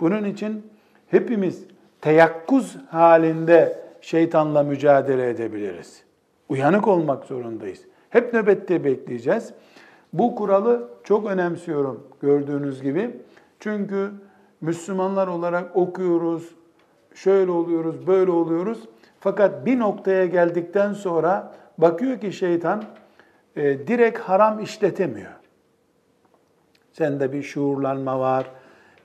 Bunun 0.00 0.24
için 0.24 0.66
hepimiz 1.10 1.64
teyakkuz 2.00 2.76
halinde 2.90 3.78
şeytanla 4.00 4.62
mücadele 4.62 5.28
edebiliriz. 5.28 6.02
Uyanık 6.48 6.88
olmak 6.88 7.24
zorundayız. 7.24 7.80
Hep 8.10 8.34
nöbette 8.34 8.84
bekleyeceğiz. 8.84 9.52
Bu 10.12 10.34
kuralı 10.34 10.88
çok 11.04 11.26
önemsiyorum 11.26 12.06
gördüğünüz 12.20 12.82
gibi. 12.82 13.16
Çünkü 13.60 14.10
Müslümanlar 14.60 15.28
olarak 15.28 15.76
okuyoruz, 15.76 16.54
şöyle 17.14 17.50
oluyoruz, 17.50 18.06
böyle 18.06 18.30
oluyoruz. 18.30 18.88
Fakat 19.20 19.66
bir 19.66 19.78
noktaya 19.78 20.26
geldikten 20.26 20.92
sonra 20.92 21.52
bakıyor 21.78 22.20
ki 22.20 22.32
şeytan 22.32 22.84
e, 23.56 23.62
direkt 23.88 24.18
haram 24.18 24.60
işletemiyor. 24.60 25.32
Sende 26.92 27.32
bir 27.32 27.42
şuurlanma 27.42 28.20
var, 28.20 28.50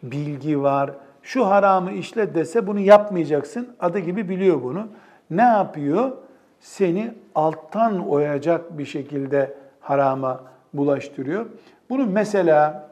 bilgi 0.03 0.62
var. 0.62 0.91
Şu 1.24 1.48
haramı 1.48 1.91
işlet 1.91 2.36
dese 2.36 2.67
bunu 2.67 2.79
yapmayacaksın. 2.79 3.75
Adı 3.79 4.00
gibi 4.00 4.29
biliyor 4.29 4.63
bunu. 4.63 4.88
Ne 5.29 5.41
yapıyor? 5.41 6.12
Seni 6.60 7.13
alttan 7.36 8.10
oyacak 8.10 8.77
bir 8.77 8.86
şekilde 8.86 9.57
harama 9.79 10.43
bulaştırıyor. 10.73 11.45
Bunu 11.89 12.05
mesela 12.05 12.89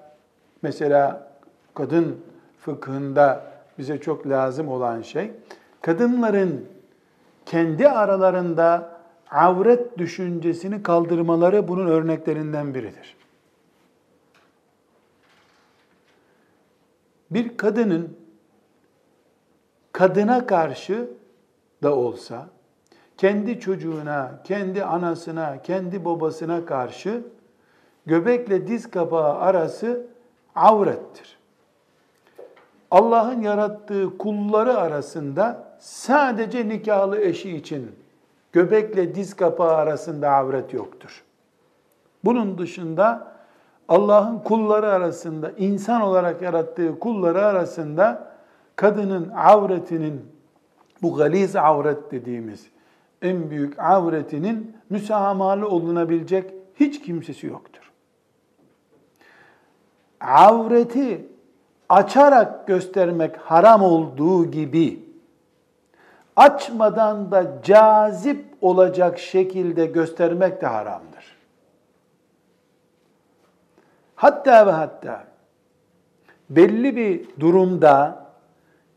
mesela 0.61 1.27
kadın 1.73 2.17
fıkhında 2.59 3.51
bize 3.77 4.01
çok 4.01 4.27
lazım 4.27 4.67
olan 4.67 5.01
şey 5.01 5.31
kadınların 5.81 6.65
kendi 7.45 7.89
aralarında 7.89 9.00
avret 9.31 9.97
düşüncesini 9.97 10.83
kaldırmaları 10.83 11.67
bunun 11.67 11.88
örneklerinden 11.88 12.73
biridir. 12.73 13.15
Bir 17.31 17.57
kadının 17.57 18.17
kadına 19.91 20.45
karşı 20.45 21.09
da 21.83 21.95
olsa 21.95 22.50
kendi 23.17 23.59
çocuğuna, 23.59 24.41
kendi 24.43 24.83
anasına, 24.83 25.61
kendi 25.61 26.05
babasına 26.05 26.65
karşı 26.65 27.23
göbekle 28.05 28.67
diz 28.67 28.91
kapağı 28.91 29.38
arası 29.38 30.05
avrettir. 30.55 31.38
Allah'ın 32.91 33.41
yarattığı 33.41 34.17
kulları 34.17 34.77
arasında 34.77 35.72
sadece 35.79 36.70
nikahlı 36.70 37.20
eşi 37.20 37.58
için 37.58 37.91
göbekle 38.51 39.15
diz 39.15 39.34
kapağı 39.34 39.75
arasında 39.75 40.29
avret 40.31 40.74
yoktur. 40.74 41.24
Bunun 42.24 42.58
dışında 42.58 43.31
Allah'ın 43.88 44.39
kulları 44.39 44.91
arasında, 44.91 45.51
insan 45.58 46.01
olarak 46.01 46.41
yarattığı 46.41 47.00
kulları 47.00 47.46
arasında 47.46 48.31
kadının 48.75 49.29
avretinin, 49.29 50.25
bu 51.01 51.15
galiz 51.15 51.55
avret 51.55 52.12
dediğimiz 52.12 52.65
en 53.22 53.50
büyük 53.50 53.79
avretinin 53.79 54.77
müsamahalı 54.89 55.70
olunabilecek 55.70 56.53
hiç 56.75 57.01
kimsesi 57.01 57.48
yoktur. 57.48 57.80
Avreti 60.22 61.25
açarak 61.90 62.68
göstermek 62.68 63.38
haram 63.38 63.84
olduğu 63.84 64.51
gibi 64.51 65.00
açmadan 66.36 67.32
da 67.32 67.62
cazip 67.63 68.46
olacak 68.62 69.20
şekilde 69.20 69.86
göstermek 69.86 70.62
de 70.62 70.68
haramdır. 70.68 71.38
Hatta 74.16 74.68
ve 74.68 74.72
hatta 74.72 75.24
belli 76.50 76.96
bir 76.96 77.40
durumda 77.40 78.25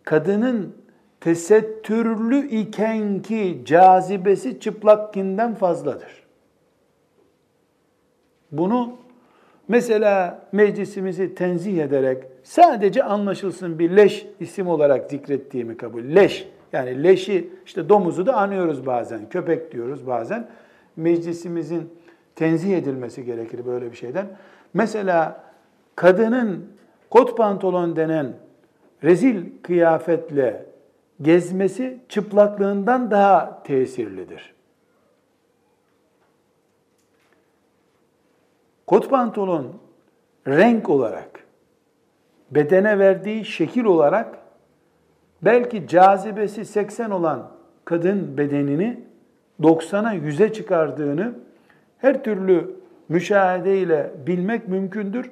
kadının 0.02 0.76
tesettürlü 1.20 2.48
iken 2.48 3.22
ki 3.22 3.62
cazibesi 3.64 4.60
çıplakkinden 4.60 5.54
fazladır. 5.54 6.24
Bunu 8.52 9.03
mesela 9.68 10.42
meclisimizi 10.52 11.34
tenzih 11.34 11.82
ederek 11.82 12.24
sadece 12.42 13.02
anlaşılsın 13.02 13.78
bir 13.78 13.96
leş 13.96 14.26
isim 14.40 14.68
olarak 14.68 15.10
zikrettiğimi 15.10 15.76
kabul. 15.76 16.02
Leş 16.02 16.48
yani 16.72 17.02
leşi 17.02 17.50
işte 17.66 17.88
domuzu 17.88 18.26
da 18.26 18.36
anıyoruz 18.36 18.86
bazen, 18.86 19.28
köpek 19.28 19.72
diyoruz 19.72 20.06
bazen. 20.06 20.48
Meclisimizin 20.96 21.90
tenzih 22.36 22.76
edilmesi 22.76 23.24
gerekir 23.24 23.66
böyle 23.66 23.90
bir 23.90 23.96
şeyden. 23.96 24.26
Mesela 24.74 25.44
kadının 25.96 26.66
kot 27.10 27.36
pantolon 27.36 27.96
denen 27.96 28.32
rezil 29.04 29.44
kıyafetle 29.62 30.66
gezmesi 31.22 31.98
çıplaklığından 32.08 33.10
daha 33.10 33.62
tesirlidir. 33.62 34.53
Kot 38.86 39.10
pantolon 39.10 39.66
renk 40.48 40.90
olarak, 40.90 41.44
bedene 42.50 42.98
verdiği 42.98 43.44
şekil 43.44 43.84
olarak 43.84 44.38
belki 45.42 45.88
cazibesi 45.88 46.64
80 46.64 47.10
olan 47.10 47.50
kadın 47.84 48.38
bedenini 48.38 49.00
90'a 49.60 50.14
100'e 50.14 50.52
çıkardığını 50.52 51.34
her 51.98 52.24
türlü 52.24 52.70
müşahede 53.08 53.78
ile 53.78 54.10
bilmek 54.26 54.68
mümkündür. 54.68 55.30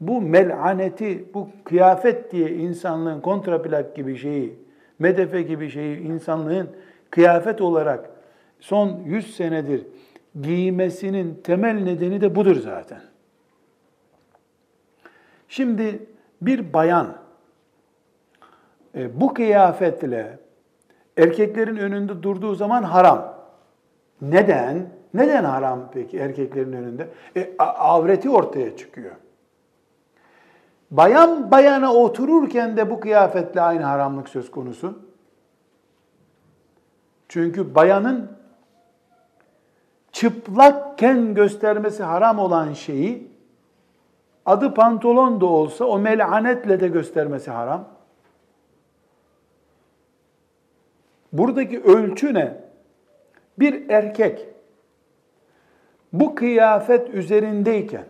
Bu 0.00 0.20
melaneti, 0.20 1.24
bu 1.34 1.48
kıyafet 1.64 2.32
diye 2.32 2.50
insanlığın 2.50 3.20
kontraplak 3.20 3.96
gibi 3.96 4.16
şeyi, 4.16 4.58
medefe 4.98 5.42
gibi 5.42 5.70
şeyi 5.70 5.98
insanlığın 5.98 6.68
kıyafet 7.10 7.60
olarak 7.60 8.10
son 8.60 9.00
100 9.04 9.36
senedir 9.36 9.86
giymesinin 10.42 11.40
temel 11.44 11.74
nedeni 11.74 12.20
de 12.20 12.34
budur 12.34 12.56
zaten. 12.56 13.00
Şimdi 15.48 16.06
bir 16.42 16.72
bayan 16.72 17.16
e, 18.94 19.20
bu 19.20 19.34
kıyafetle 19.34 20.38
erkeklerin 21.16 21.76
önünde 21.76 22.22
durduğu 22.22 22.54
zaman 22.54 22.82
haram. 22.82 23.36
Neden? 24.20 24.86
Neden 25.14 25.44
haram 25.44 25.90
peki 25.92 26.18
erkeklerin 26.18 26.72
önünde? 26.72 27.08
E, 27.36 27.54
avreti 27.58 28.30
ortaya 28.30 28.76
çıkıyor. 28.76 29.14
Bayan 30.90 31.50
bayana 31.50 31.94
otururken 31.94 32.76
de 32.76 32.90
bu 32.90 33.00
kıyafetle 33.00 33.60
aynı 33.60 33.82
haramlık 33.82 34.28
söz 34.28 34.50
konusu. 34.50 34.98
Çünkü 37.28 37.74
bayanın 37.74 38.30
çıplakken 40.16 41.34
göstermesi 41.34 42.02
haram 42.02 42.38
olan 42.38 42.72
şeyi 42.72 43.30
adı 44.46 44.74
pantolon 44.74 45.40
da 45.40 45.46
olsa 45.46 45.84
o 45.84 45.98
melanetle 45.98 46.80
de 46.80 46.88
göstermesi 46.88 47.50
haram. 47.50 47.88
Buradaki 51.32 51.82
ölçü 51.82 52.34
ne? 52.34 52.60
Bir 53.58 53.88
erkek 53.90 54.48
bu 56.12 56.34
kıyafet 56.34 57.14
üzerindeyken 57.14 58.04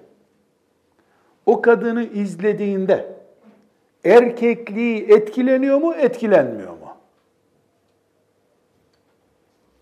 o 1.46 1.62
kadını 1.62 2.04
izlediğinde 2.04 3.16
erkekliği 4.04 5.04
etkileniyor 5.08 5.78
mu, 5.78 5.94
etkilenmiyor 5.94 6.70
mu? 6.70 6.96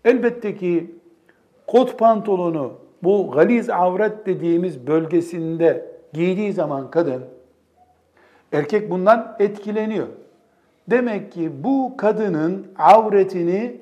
Elbette 0.05 0.57
ki 0.57 0.94
kot 1.67 1.99
pantolonu 1.99 2.73
bu 3.03 3.31
galiz 3.31 3.69
avret 3.69 4.25
dediğimiz 4.25 4.87
bölgesinde 4.87 5.85
giydiği 6.13 6.53
zaman 6.53 6.91
kadın 6.91 7.21
erkek 8.53 8.91
bundan 8.91 9.35
etkileniyor. 9.39 10.07
Demek 10.89 11.31
ki 11.31 11.51
bu 11.63 11.97
kadının 11.97 12.67
avretini 12.77 13.81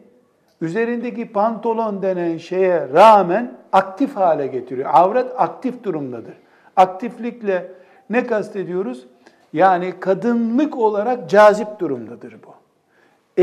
üzerindeki 0.61 1.31
pantolon 1.31 2.01
denen 2.01 2.37
şeye 2.37 2.89
rağmen 2.89 3.57
aktif 3.71 4.15
hale 4.15 4.47
getiriyor. 4.47 4.89
Avret 4.93 5.27
aktif 5.37 5.83
durumdadır. 5.83 6.33
Aktiflikle 6.75 7.71
ne 8.09 8.27
kastediyoruz? 8.27 9.07
Yani 9.53 9.93
kadınlık 9.99 10.77
olarak 10.77 11.29
cazip 11.29 11.79
durumdadır 11.79 12.33
bu. 12.33 12.53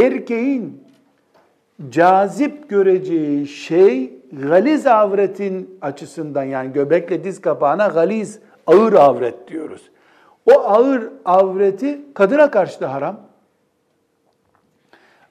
Erkeğin 0.00 0.84
cazip 1.90 2.68
göreceği 2.68 3.46
şey 3.46 4.19
galiz 4.32 4.86
avretin 4.86 5.78
açısından 5.82 6.44
yani 6.44 6.72
göbekle 6.72 7.24
diz 7.24 7.40
kapağına 7.40 7.86
galiz 7.86 8.40
ağır 8.66 8.92
avret 8.92 9.48
diyoruz. 9.48 9.90
O 10.46 10.60
ağır 10.60 11.10
avreti 11.24 12.00
kadına 12.14 12.50
karşı 12.50 12.80
da 12.80 12.92
haram. 12.92 13.20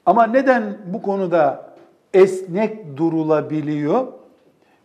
Ama 0.05 0.27
neden 0.27 0.77
bu 0.85 1.01
konuda 1.01 1.69
esnek 2.13 2.97
durulabiliyor? 2.97 4.07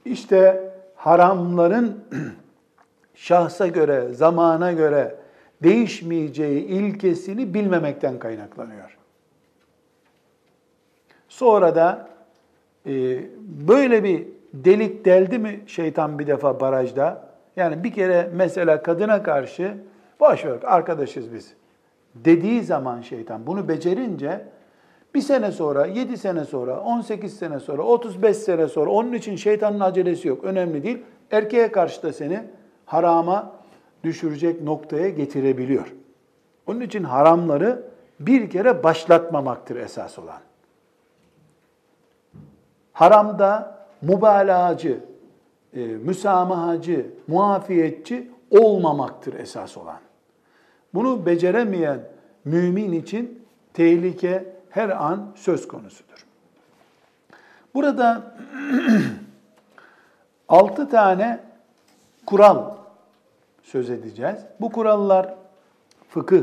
İşte 0.04 0.70
haramların 0.96 2.04
şahsa 3.14 3.66
göre, 3.66 4.12
zamana 4.12 4.72
göre 4.72 5.16
değişmeyeceği 5.62 6.64
ilkesini 6.64 7.54
bilmemekten 7.54 8.18
kaynaklanıyor. 8.18 8.98
Sonra 11.28 11.74
da 11.74 12.13
böyle 13.68 14.04
bir 14.04 14.26
delik 14.54 15.04
deldi 15.04 15.38
mi 15.38 15.60
şeytan 15.66 16.18
bir 16.18 16.26
defa 16.26 16.60
barajda, 16.60 17.34
Yani 17.56 17.84
bir 17.84 17.92
kere 17.92 18.30
mesela 18.34 18.82
kadına 18.82 19.22
karşı 19.22 19.74
boş 20.20 20.44
ver 20.44 20.58
arkadaşız 20.62 21.34
biz 21.34 21.54
dediği 22.14 22.62
zaman 22.62 23.00
şeytan 23.00 23.46
bunu 23.46 23.68
becerince 23.68 24.44
bir 25.14 25.20
sene 25.20 25.52
sonra, 25.52 25.86
yedi 25.86 26.16
sene 26.16 26.44
sonra, 26.44 26.80
on 26.80 27.00
sekiz 27.00 27.36
sene 27.36 27.60
sonra, 27.60 27.82
otuz 27.82 28.22
beş 28.22 28.36
sene 28.36 28.68
sonra 28.68 28.90
onun 28.90 29.12
için 29.12 29.36
şeytanın 29.36 29.80
acelesi 29.80 30.28
yok. 30.28 30.44
Önemli 30.44 30.82
değil. 30.82 30.98
Erkeğe 31.30 31.72
karşı 31.72 32.02
da 32.02 32.12
seni 32.12 32.40
harama 32.86 33.52
düşürecek 34.04 34.62
noktaya 34.62 35.08
getirebiliyor. 35.08 35.94
Onun 36.66 36.80
için 36.80 37.04
haramları 37.04 37.82
bir 38.20 38.50
kere 38.50 38.84
başlatmamaktır 38.84 39.76
esas 39.76 40.18
olan. 40.18 40.40
Haramda 42.94 43.78
mübalağacı, 44.02 45.00
e, 45.76 45.80
müsamahacı, 45.86 47.06
muafiyetçi 47.26 48.30
olmamaktır 48.50 49.34
esas 49.34 49.76
olan. 49.76 49.98
Bunu 50.94 51.26
beceremeyen 51.26 52.00
mümin 52.44 52.92
için 52.92 53.46
tehlike 53.72 54.54
her 54.70 54.88
an 54.88 55.26
söz 55.34 55.68
konusudur. 55.68 56.26
Burada 57.74 58.36
altı 60.48 60.88
tane 60.88 61.40
kural 62.26 62.74
söz 63.62 63.90
edeceğiz. 63.90 64.38
Bu 64.60 64.72
kurallar 64.72 65.34
fıkıh 66.08 66.42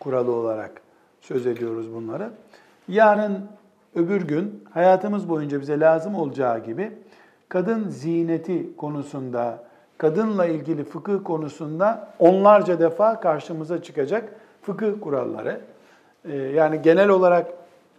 kuralı 0.00 0.32
olarak 0.32 0.82
söz 1.20 1.46
ediyoruz 1.46 1.94
bunları. 1.94 2.30
Yarın 2.88 3.48
öbür 3.94 4.22
gün 4.22 4.64
hayatımız 4.70 5.28
boyunca 5.28 5.60
bize 5.60 5.80
lazım 5.80 6.14
olacağı 6.14 6.64
gibi 6.64 6.92
kadın 7.48 7.88
ziyneti 7.88 8.76
konusunda, 8.76 9.64
kadınla 9.98 10.46
ilgili 10.46 10.84
fıkıh 10.84 11.24
konusunda 11.24 12.08
onlarca 12.18 12.80
defa 12.80 13.20
karşımıza 13.20 13.82
çıkacak 13.82 14.32
fıkıh 14.62 15.00
kuralları. 15.00 15.60
Ee, 16.24 16.36
yani 16.36 16.82
genel 16.82 17.08
olarak 17.08 17.46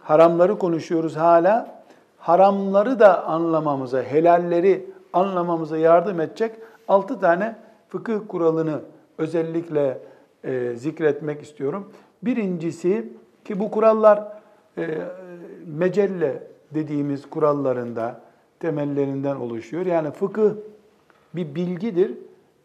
haramları 0.00 0.58
konuşuyoruz 0.58 1.16
hala. 1.16 1.82
Haramları 2.18 3.00
da 3.00 3.24
anlamamıza, 3.24 4.02
helalleri 4.02 4.86
anlamamıza 5.12 5.78
yardım 5.78 6.20
edecek 6.20 6.54
altı 6.88 7.20
tane 7.20 7.56
fıkıh 7.88 8.18
kuralını 8.28 8.80
özellikle 9.18 9.98
e, 10.44 10.74
zikretmek 10.76 11.42
istiyorum. 11.42 11.92
Birincisi 12.22 13.12
ki 13.44 13.60
bu 13.60 13.70
kurallar 13.70 14.41
e, 14.78 14.98
mecelle 15.66 16.42
dediğimiz 16.74 17.30
kurallarında 17.30 18.20
temellerinden 18.60 19.36
oluşuyor. 19.36 19.86
Yani 19.86 20.10
fıkıh 20.10 20.50
bir 21.34 21.54
bilgidir. 21.54 22.14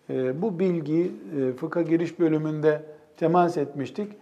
E, 0.10 0.42
bu 0.42 0.60
bilgi 0.60 1.12
e, 1.40 1.54
fıkha 1.54 1.82
giriş 1.82 2.20
bölümünde 2.20 2.82
temas 3.18 3.58
etmiştik. 3.58 4.14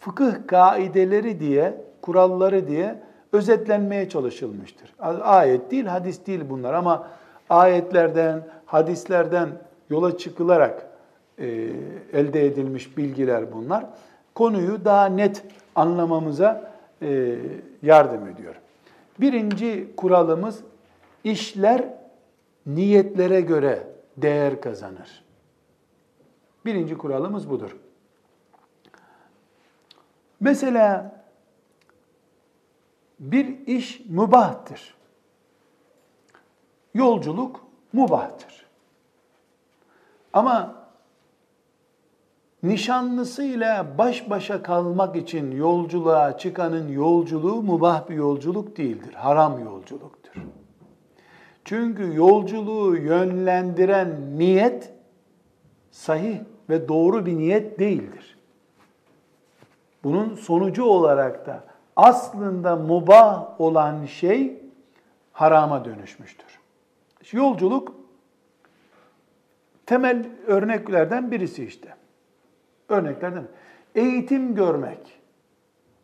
Fıkıh 0.00 0.32
kaideleri 0.46 1.40
diye, 1.40 1.80
kuralları 2.02 2.68
diye 2.68 3.00
özetlenmeye 3.32 4.08
çalışılmıştır. 4.08 4.94
Ayet 5.22 5.70
değil, 5.70 5.84
hadis 5.84 6.26
değil 6.26 6.40
bunlar 6.50 6.74
ama 6.74 7.08
ayetlerden, 7.50 8.46
hadislerden 8.66 9.48
yola 9.90 10.18
çıkılarak 10.18 10.86
e, 11.38 11.70
elde 12.12 12.46
edilmiş 12.46 12.96
bilgiler 12.96 13.52
bunlar. 13.52 13.86
Konuyu 14.34 14.84
daha 14.84 15.06
net 15.06 15.42
anlamamıza 15.74 16.73
yardım 17.82 18.28
ediyor. 18.28 18.54
Birinci 19.20 19.96
kuralımız 19.96 20.60
işler 21.24 21.94
niyetlere 22.66 23.40
göre 23.40 23.86
değer 24.16 24.60
kazanır. 24.60 25.24
Birinci 26.64 26.98
kuralımız 26.98 27.50
budur. 27.50 27.76
Mesela 30.40 31.20
bir 33.20 33.66
iş 33.66 34.00
mübahtır. 34.08 34.94
Yolculuk 36.94 37.60
mubahtır. 37.92 38.66
Ama 40.32 40.83
nişanlısıyla 42.64 43.98
baş 43.98 44.30
başa 44.30 44.62
kalmak 44.62 45.16
için 45.16 45.50
yolculuğa 45.50 46.38
çıkanın 46.38 46.88
yolculuğu 46.88 47.62
mubah 47.62 48.08
bir 48.08 48.14
yolculuk 48.14 48.76
değildir. 48.76 49.14
Haram 49.14 49.64
yolculuktur. 49.64 50.32
Çünkü 51.64 52.14
yolculuğu 52.14 52.96
yönlendiren 52.96 54.38
niyet 54.38 54.92
sahih 55.90 56.38
ve 56.70 56.88
doğru 56.88 57.26
bir 57.26 57.38
niyet 57.38 57.78
değildir. 57.78 58.38
Bunun 60.04 60.34
sonucu 60.34 60.84
olarak 60.84 61.46
da 61.46 61.64
aslında 61.96 62.76
mubah 62.76 63.60
olan 63.60 64.06
şey 64.06 64.62
harama 65.32 65.84
dönüşmüştür. 65.84 66.60
Yolculuk 67.32 67.94
temel 69.86 70.26
örneklerden 70.46 71.30
birisi 71.30 71.64
işte. 71.64 71.94
Örneklerden. 72.88 73.44
Eğitim 73.94 74.54
görmek, 74.54 75.20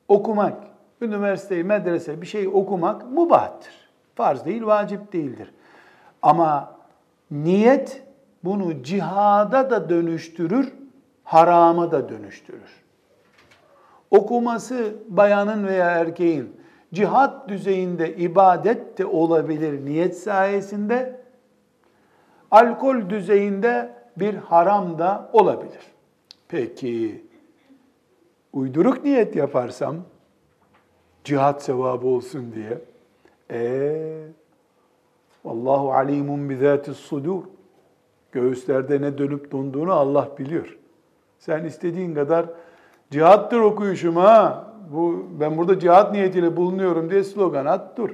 okumak, 0.09 0.55
üniversiteyi, 1.01 1.65
medrese 1.65 2.23
bir 2.23 2.27
şey 2.27 2.49
okumak 2.49 3.11
mubahtır. 3.11 3.91
Farz 4.15 4.45
değil, 4.45 4.67
vacip 4.67 5.13
değildir. 5.13 5.55
Ama 6.23 6.75
niyet 7.31 8.03
bunu 8.45 8.83
cihada 8.83 9.71
da 9.71 9.91
dönüştürür, 9.91 10.73
harama 11.25 11.93
da 11.93 12.09
dönüştürür. 12.09 12.83
Okuması 14.11 14.95
bayanın 15.09 15.67
veya 15.67 15.91
erkeğin 15.91 16.57
cihat 16.95 17.49
düzeyinde 17.49 18.17
ibadet 18.17 18.99
de 18.99 19.07
olabilir 19.07 19.85
niyet 19.85 20.19
sayesinde. 20.19 21.21
Alkol 22.51 23.11
düzeyinde 23.11 23.95
bir 24.17 24.35
haram 24.35 24.99
da 24.99 25.31
olabilir. 25.33 25.81
Peki 26.51 27.25
uyduruk 28.53 29.05
niyet 29.05 29.37
yaparsam 29.37 29.97
cihat 31.25 31.63
sevabı 31.63 32.07
olsun 32.07 32.53
diye. 32.55 32.79
E 33.51 34.25
Allahu 35.45 35.93
alimun 35.93 36.51
bi 36.51 36.95
sudur. 36.95 37.43
Göğüslerde 38.33 39.01
ne 39.01 39.19
dönüp 39.19 39.53
donduğunu 39.53 39.93
Allah 39.93 40.29
biliyor. 40.39 40.79
Sen 41.39 41.65
istediğin 41.65 42.15
kadar 42.15 42.47
cihattır 43.11 43.61
okuyuşum 43.61 44.17
ha. 44.17 44.67
Bu 44.93 45.27
ben 45.41 45.59
burada 45.59 45.79
cihat 45.79 46.13
niyetiyle 46.13 46.57
bulunuyorum 46.57 47.11
diye 47.11 47.25
slogan 47.25 47.67
at 47.67 47.97
dur. 47.97 48.11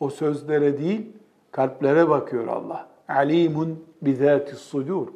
O 0.00 0.10
sözlere 0.10 0.78
değil, 0.78 1.06
kalplere 1.50 2.08
bakıyor 2.08 2.46
Allah. 2.46 2.88
Alimun 3.08 3.84
bi 4.02 4.18
sudur 4.56 5.08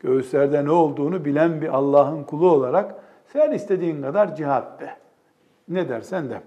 göğüslerde 0.00 0.64
ne 0.64 0.70
olduğunu 0.70 1.24
bilen 1.24 1.60
bir 1.60 1.68
Allah'ın 1.68 2.24
kulu 2.24 2.50
olarak 2.50 2.94
sen 3.32 3.52
istediğin 3.52 4.02
kadar 4.02 4.36
cihat 4.36 4.80
de. 4.80 4.90
Ne 5.68 5.88
dersen 5.88 6.30
de. 6.30 6.40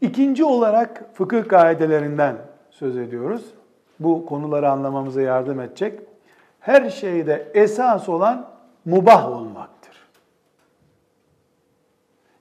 İkinci 0.00 0.44
olarak 0.44 1.04
fıkıh 1.14 1.48
kaidelerinden 1.48 2.36
söz 2.70 2.96
ediyoruz. 2.96 3.54
Bu 4.00 4.26
konuları 4.26 4.70
anlamamıza 4.70 5.20
yardım 5.20 5.60
edecek. 5.60 6.00
Her 6.60 6.90
şeyde 6.90 7.50
esas 7.54 8.08
olan 8.08 8.48
mubah 8.84 9.30
olmaktır. 9.30 9.96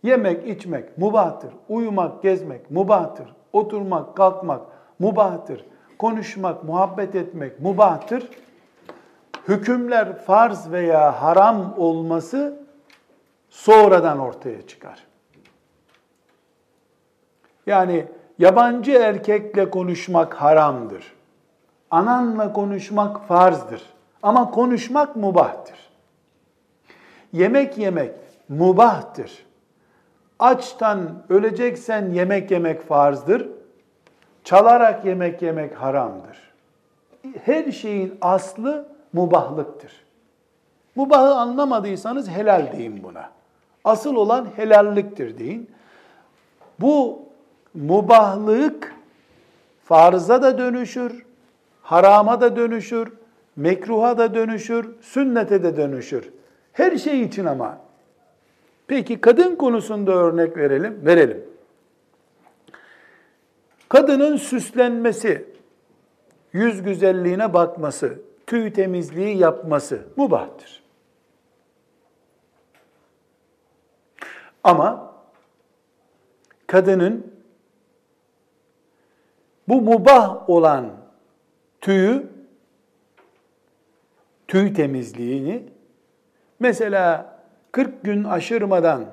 Yemek, 0.04 0.48
içmek 0.48 0.98
mubahtır. 0.98 1.54
Uyumak, 1.70 2.24
gezmek 2.24 2.72
mubahtır. 2.72 3.36
Oturmak, 3.54 4.18
kalkmak 4.18 4.62
mubahtır. 5.00 5.66
Konuşmak, 5.98 6.64
muhabbet 6.64 7.16
etmek 7.16 7.60
mubahtır 7.60 8.30
hükümler 9.48 10.18
farz 10.18 10.72
veya 10.72 11.22
haram 11.22 11.74
olması 11.78 12.60
sonradan 13.50 14.20
ortaya 14.20 14.68
çıkar. 14.68 15.06
Yani 17.66 18.06
yabancı 18.40 18.92
erkekle 18.92 19.70
konuşmak 19.70 20.34
haramdır. 20.34 21.14
Ananla 21.92 22.54
konuşmak 22.54 23.28
farzdır. 23.28 23.82
Ama 24.24 24.52
konuşmak 24.52 25.16
mubahtır. 25.16 25.90
Yemek 27.34 27.78
yemek 27.78 28.12
mubahtır. 28.50 29.46
Açtan 30.40 31.24
öleceksen 31.30 32.12
yemek 32.12 32.52
yemek 32.52 32.82
farzdır. 32.82 33.50
Çalarak 34.44 35.06
yemek 35.06 35.42
yemek 35.42 35.76
haramdır. 35.76 36.54
Her 37.46 37.72
şeyin 37.72 38.18
aslı 38.22 38.88
mubahlıktır. 39.14 39.92
Mubahı 40.96 41.36
anlamadıysanız 41.36 42.30
helal 42.30 42.72
deyin 42.74 43.04
buna. 43.04 43.30
Asıl 43.84 44.16
olan 44.16 44.48
helalliktir 44.56 45.38
deyin. 45.38 45.70
Bu 46.80 47.20
mubahlık 47.74 48.96
farza 49.84 50.42
da 50.42 50.58
dönüşür, 50.58 51.26
harama 51.82 52.42
da 52.42 52.56
dönüşür, 52.56 53.14
mekruha 53.56 54.18
da 54.18 54.36
dönüşür, 54.36 54.90
sünnete 55.02 55.64
de 55.64 55.78
dönüşür. 55.78 56.30
Her 56.74 56.98
şey 56.98 57.22
için 57.22 57.46
ama. 57.46 57.78
Peki 58.88 59.22
kadın 59.22 59.56
konusunda 59.56 60.12
örnek 60.12 60.58
verelim, 60.58 61.06
verelim. 61.06 61.46
Kadının 63.90 64.38
süslenmesi, 64.38 65.46
yüz 66.54 66.84
güzelliğine 66.84 67.54
bakması, 67.54 68.20
tüy 68.50 68.74
temizliği 68.74 69.38
yapması 69.38 70.08
mubahtır. 70.16 70.84
Ama 74.64 75.14
kadının 76.68 77.34
bu 79.68 79.82
mubah 79.82 80.50
olan 80.50 80.92
tüyü, 81.82 82.28
tüy 84.48 84.74
temizliğini 84.74 85.64
mesela 86.60 87.36
40 87.72 88.04
gün 88.04 88.24
aşırmadan 88.24 89.06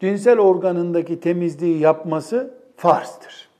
cinsel 0.00 0.38
organındaki 0.38 1.20
temizliği 1.20 1.78
yapması 1.78 2.54
farzdır. 2.76 3.51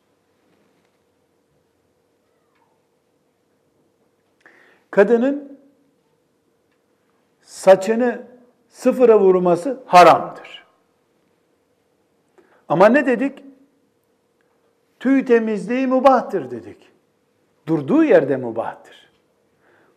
Kadının 4.93 5.59
saçını 7.41 8.23
sıfıra 8.69 9.21
vurması 9.21 9.83
haramdır. 9.87 10.67
Ama 12.69 12.87
ne 12.87 13.07
dedik? 13.07 13.45
Tüy 15.01 15.25
temizliği 15.25 15.87
mubahtır 15.87 16.51
dedik. 16.51 16.89
Durduğu 17.67 18.05
yerde 18.05 18.37
mubahtır. 18.37 19.13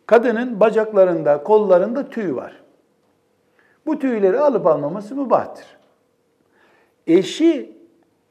Kadının 0.05 0.59
bacaklarında, 0.59 1.43
kollarında 1.43 2.09
tüy 2.09 2.35
var. 2.35 2.63
Bu 3.85 3.99
tüyleri 3.99 4.39
alıp 4.39 4.67
almaması 4.67 5.15
mübahtır. 5.15 5.77
Eşi 7.07 7.77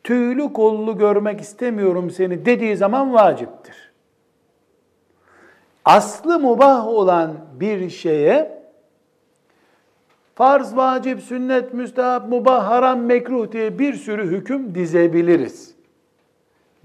tüylü 0.04 0.52
kollu 0.52 0.98
görmek 0.98 1.40
istemiyorum 1.40 2.10
seni 2.10 2.46
dediği 2.46 2.76
zaman 2.76 3.14
vaciptir. 3.14 3.83
Aslı 5.84 6.38
mubah 6.38 6.86
olan 6.86 7.32
bir 7.60 7.90
şeye 7.90 8.62
farz, 10.34 10.76
vacip, 10.76 11.20
sünnet, 11.20 11.74
müstehap, 11.74 12.28
mubah, 12.28 12.66
haram, 12.66 13.00
mekruh 13.00 13.52
diye 13.52 13.78
bir 13.78 13.94
sürü 13.94 14.26
hüküm 14.26 14.74
dizebiliriz. 14.74 15.74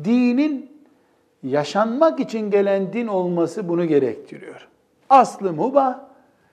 Dinin 0.04 0.72
yaşanmak 1.44 2.20
için 2.20 2.52
gelen 2.52 2.94
din 2.94 3.08
olması 3.08 3.70
bunu 3.70 3.86
gerektiriyor. 3.86 4.68
Aslı 5.10 5.54
mubah, 5.54 6.00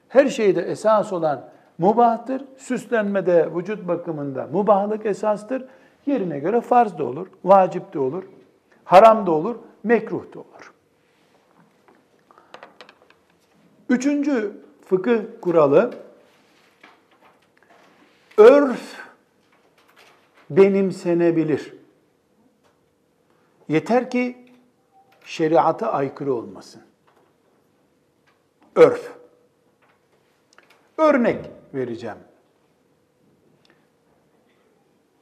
her 0.09 0.28
şeyde 0.28 0.62
esas 0.62 1.12
olan 1.12 1.44
mubahtır. 1.78 2.44
Süslenmede, 2.56 3.48
vücut 3.56 3.88
bakımında 3.88 4.48
mubahlık 4.52 5.06
esastır. 5.06 5.64
Yerine 6.06 6.38
göre 6.38 6.61
farz 6.61 6.98
da 6.98 7.04
olur, 7.04 7.26
vacip 7.44 7.94
de 7.94 7.98
olur, 7.98 8.24
haram 8.85 9.26
da 9.26 9.30
olur, 9.30 9.56
mekruh 9.85 10.35
da 10.35 10.38
olur. 10.38 10.75
Üçüncü 13.88 14.53
fıkıh 14.85 15.20
kuralı, 15.40 15.94
örf 18.37 18.96
benimsenebilir. 20.51 21.75
Yeter 23.68 24.11
ki 24.11 24.37
şeriata 25.25 25.92
aykırı 25.92 26.35
olmasın. 26.35 26.83
Örf. 28.75 29.12
Örnek 30.99 31.51
vereceğim. 31.75 32.18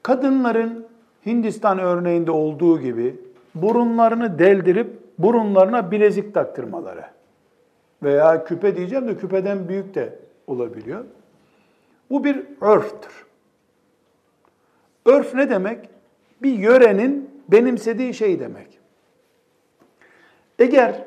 Kadınların 0.02 0.88
Hindistan 1.26 1.78
örneğinde 1.78 2.30
olduğu 2.30 2.80
gibi 2.80 3.20
burunlarını 3.54 4.38
deldirip 4.38 5.00
burunlarına 5.18 5.90
bilezik 5.90 6.34
taktırmaları 6.34 7.13
veya 8.04 8.44
küpe 8.44 8.76
diyeceğim 8.76 9.08
de 9.08 9.16
küpeden 9.16 9.68
büyük 9.68 9.94
de 9.94 10.18
olabiliyor. 10.46 11.04
Bu 12.10 12.24
bir 12.24 12.42
örftür. 12.60 13.26
Örf 15.06 15.34
ne 15.34 15.50
demek? 15.50 15.88
Bir 16.42 16.52
yörenin 16.52 17.30
benimsediği 17.48 18.14
şey 18.14 18.40
demek. 18.40 18.78
Eğer 20.58 21.04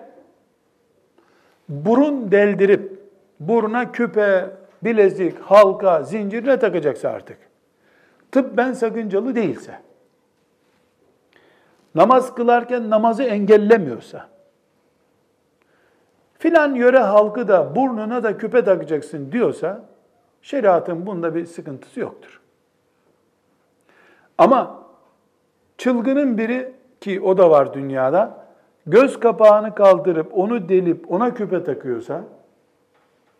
burun 1.70 2.32
deldirip 2.32 3.00
buruna 3.40 3.92
küpe, 3.92 4.50
bilezik, 4.84 5.40
halka, 5.40 6.04
zincir 6.04 6.48
ne 6.48 6.60
takacaksa 6.60 7.10
artık. 7.10 7.38
Tıbben 8.32 8.74
sakıncalı 8.74 9.36
değilse. 9.36 9.80
Namaz 11.96 12.36
kılarken 12.36 12.90
namazı 12.90 13.24
engellemiyorsa. 13.24 14.30
Filan 16.40 16.76
yöre 16.76 17.00
halkı 17.00 17.48
da 17.48 17.76
burnuna 17.76 18.24
da 18.24 18.38
küpe 18.38 18.64
takacaksın 18.64 19.32
diyorsa 19.32 19.82
şeriatın 20.42 21.06
bunda 21.06 21.36
bir 21.36 21.46
sıkıntısı 21.46 22.00
yoktur. 22.00 22.42
Ama 24.38 24.84
çılgının 25.78 26.38
biri 26.38 26.74
ki 27.02 27.22
o 27.22 27.38
da 27.38 27.50
var 27.50 27.74
dünyada 27.74 28.46
göz 28.88 29.20
kapağını 29.20 29.76
kaldırıp 29.76 30.38
onu 30.38 30.70
delip 30.70 31.12
ona 31.12 31.34
küpe 31.34 31.64
takıyorsa 31.64 32.24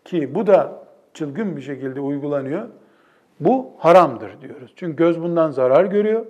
ki 0.04 0.34
bu 0.34 0.46
da 0.46 0.72
çılgın 1.14 1.56
bir 1.56 1.62
şekilde 1.62 2.00
uygulanıyor. 2.00 2.68
Bu 3.40 3.70
haramdır 3.78 4.40
diyoruz. 4.40 4.72
Çünkü 4.76 4.96
göz 4.96 5.22
bundan 5.22 5.50
zarar 5.50 5.84
görüyor. 5.84 6.26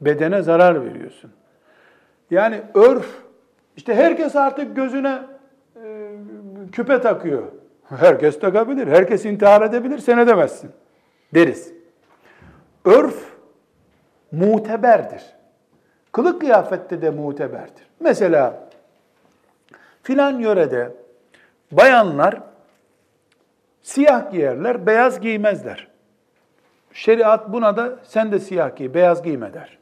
Bedene 0.00 0.42
zarar 0.42 0.84
veriyorsun. 0.84 1.30
Yani 2.30 2.62
örf, 2.74 3.22
işte 3.76 3.94
herkes 3.94 4.36
artık 4.36 4.76
gözüne 4.76 5.31
küpe 6.72 7.00
takıyor. 7.00 7.42
Herkes 7.84 8.40
takabilir, 8.40 8.86
herkes 8.88 9.24
intihar 9.24 9.62
edebilir, 9.62 9.98
sen 9.98 10.18
edemezsin 10.18 10.70
deriz. 11.34 11.72
Örf 12.84 13.36
muteberdir. 14.32 15.22
Kılık 16.12 16.40
kıyafette 16.40 17.02
de 17.02 17.10
muteberdir. 17.10 17.86
Mesela 18.00 18.68
filan 20.02 20.38
yörede 20.38 20.92
bayanlar 21.72 22.40
Siyah 23.82 24.30
giyerler, 24.30 24.86
beyaz 24.86 25.20
giymezler. 25.20 25.88
Şeriat 26.92 27.52
buna 27.52 27.76
da 27.76 27.98
sen 28.02 28.32
de 28.32 28.38
siyah 28.38 28.76
giy, 28.76 28.94
beyaz 28.94 29.22
giyme 29.22 29.54
der. 29.54 29.78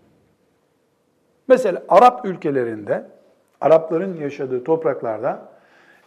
Mesela 1.48 1.82
Arap 1.88 2.26
ülkelerinde, 2.26 3.06
Arapların 3.60 4.16
yaşadığı 4.16 4.64
topraklarda 4.64 5.48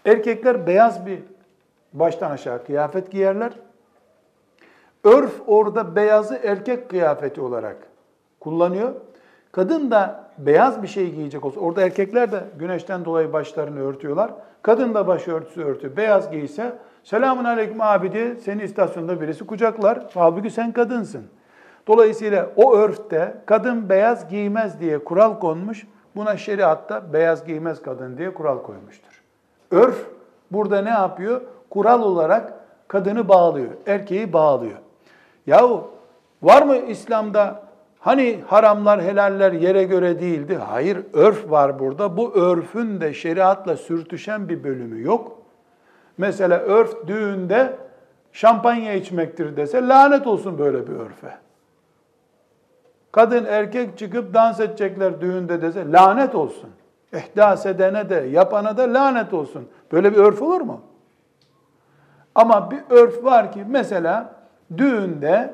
erkekler 0.05 0.67
beyaz 0.67 1.05
bir 1.05 1.19
baştan 1.93 2.31
aşağı 2.31 2.65
kıyafet 2.65 3.11
giyerler. 3.11 3.53
Örf 5.03 5.41
orada 5.47 5.95
beyazı 5.95 6.39
erkek 6.43 6.89
kıyafeti 6.89 7.41
olarak 7.41 7.77
kullanıyor. 8.39 8.91
Kadın 9.51 9.91
da 9.91 10.29
beyaz 10.37 10.83
bir 10.83 10.87
şey 10.87 11.11
giyecek 11.11 11.45
olsa, 11.45 11.59
orada 11.59 11.81
erkekler 11.81 12.31
de 12.31 12.43
güneşten 12.59 13.05
dolayı 13.05 13.33
başlarını 13.33 13.79
örtüyorlar. 13.79 14.31
Kadın 14.61 14.93
da 14.93 15.07
başörtüsü 15.07 15.63
örtü, 15.63 15.97
beyaz 15.97 16.31
giyse 16.31 16.73
Selamun 17.03 17.43
aleyküm 17.43 17.81
abi 17.81 18.11
diye 18.11 18.35
seni 18.35 18.63
istasyonda 18.63 19.21
birisi 19.21 19.45
kucaklar. 19.45 20.05
Halbuki 20.13 20.49
sen 20.49 20.71
kadınsın. 20.71 21.23
Dolayısıyla 21.87 22.49
o 22.55 22.75
örfte 22.75 23.37
kadın 23.45 23.89
beyaz 23.89 24.29
giymez 24.29 24.79
diye 24.79 25.03
kural 25.03 25.39
konmuş. 25.39 25.87
Buna 26.15 26.37
şeriatta 26.37 27.13
beyaz 27.13 27.45
giymez 27.45 27.81
kadın 27.81 28.17
diye 28.17 28.33
kural 28.33 28.63
koymuştur. 28.63 29.12
Örf 29.73 30.07
burada 30.51 30.81
ne 30.81 30.89
yapıyor? 30.89 31.41
Kural 31.69 32.01
olarak 32.01 32.53
kadını 32.87 33.27
bağlıyor, 33.27 33.71
erkeği 33.87 34.33
bağlıyor. 34.33 34.77
Yahu 35.47 35.91
var 36.41 36.61
mı 36.61 36.77
İslam'da 36.77 37.63
hani 37.99 38.43
haramlar 38.47 39.01
helaller 39.01 39.51
yere 39.51 39.83
göre 39.83 40.19
değildi? 40.19 40.55
Hayır 40.55 40.97
örf 41.13 41.51
var 41.51 41.79
burada. 41.79 42.17
Bu 42.17 42.33
örfün 42.35 43.01
de 43.01 43.13
şeriatla 43.13 43.77
sürtüşen 43.77 44.49
bir 44.49 44.63
bölümü 44.63 45.03
yok. 45.03 45.37
Mesela 46.17 46.59
örf 46.59 47.07
düğünde 47.07 47.77
şampanya 48.31 48.93
içmektir 48.93 49.57
dese 49.57 49.87
lanet 49.87 50.27
olsun 50.27 50.57
böyle 50.57 50.87
bir 50.87 50.93
örfe. 50.93 51.37
Kadın 53.11 53.45
erkek 53.45 53.97
çıkıp 53.97 54.33
dans 54.33 54.59
edecekler 54.59 55.21
düğünde 55.21 55.61
dese 55.61 55.91
lanet 55.91 56.35
olsun. 56.35 56.69
İhdas 57.13 57.65
edene 57.65 58.09
de 58.09 58.15
yapana 58.15 58.77
da 58.77 58.93
lanet 58.93 59.33
olsun. 59.33 59.67
Böyle 59.91 60.11
bir 60.11 60.17
örf 60.17 60.41
olur 60.41 60.61
mu? 60.61 60.81
Ama 62.35 62.71
bir 62.71 62.79
örf 62.89 63.23
var 63.23 63.51
ki 63.51 63.65
mesela 63.69 64.35
düğünde 64.77 65.53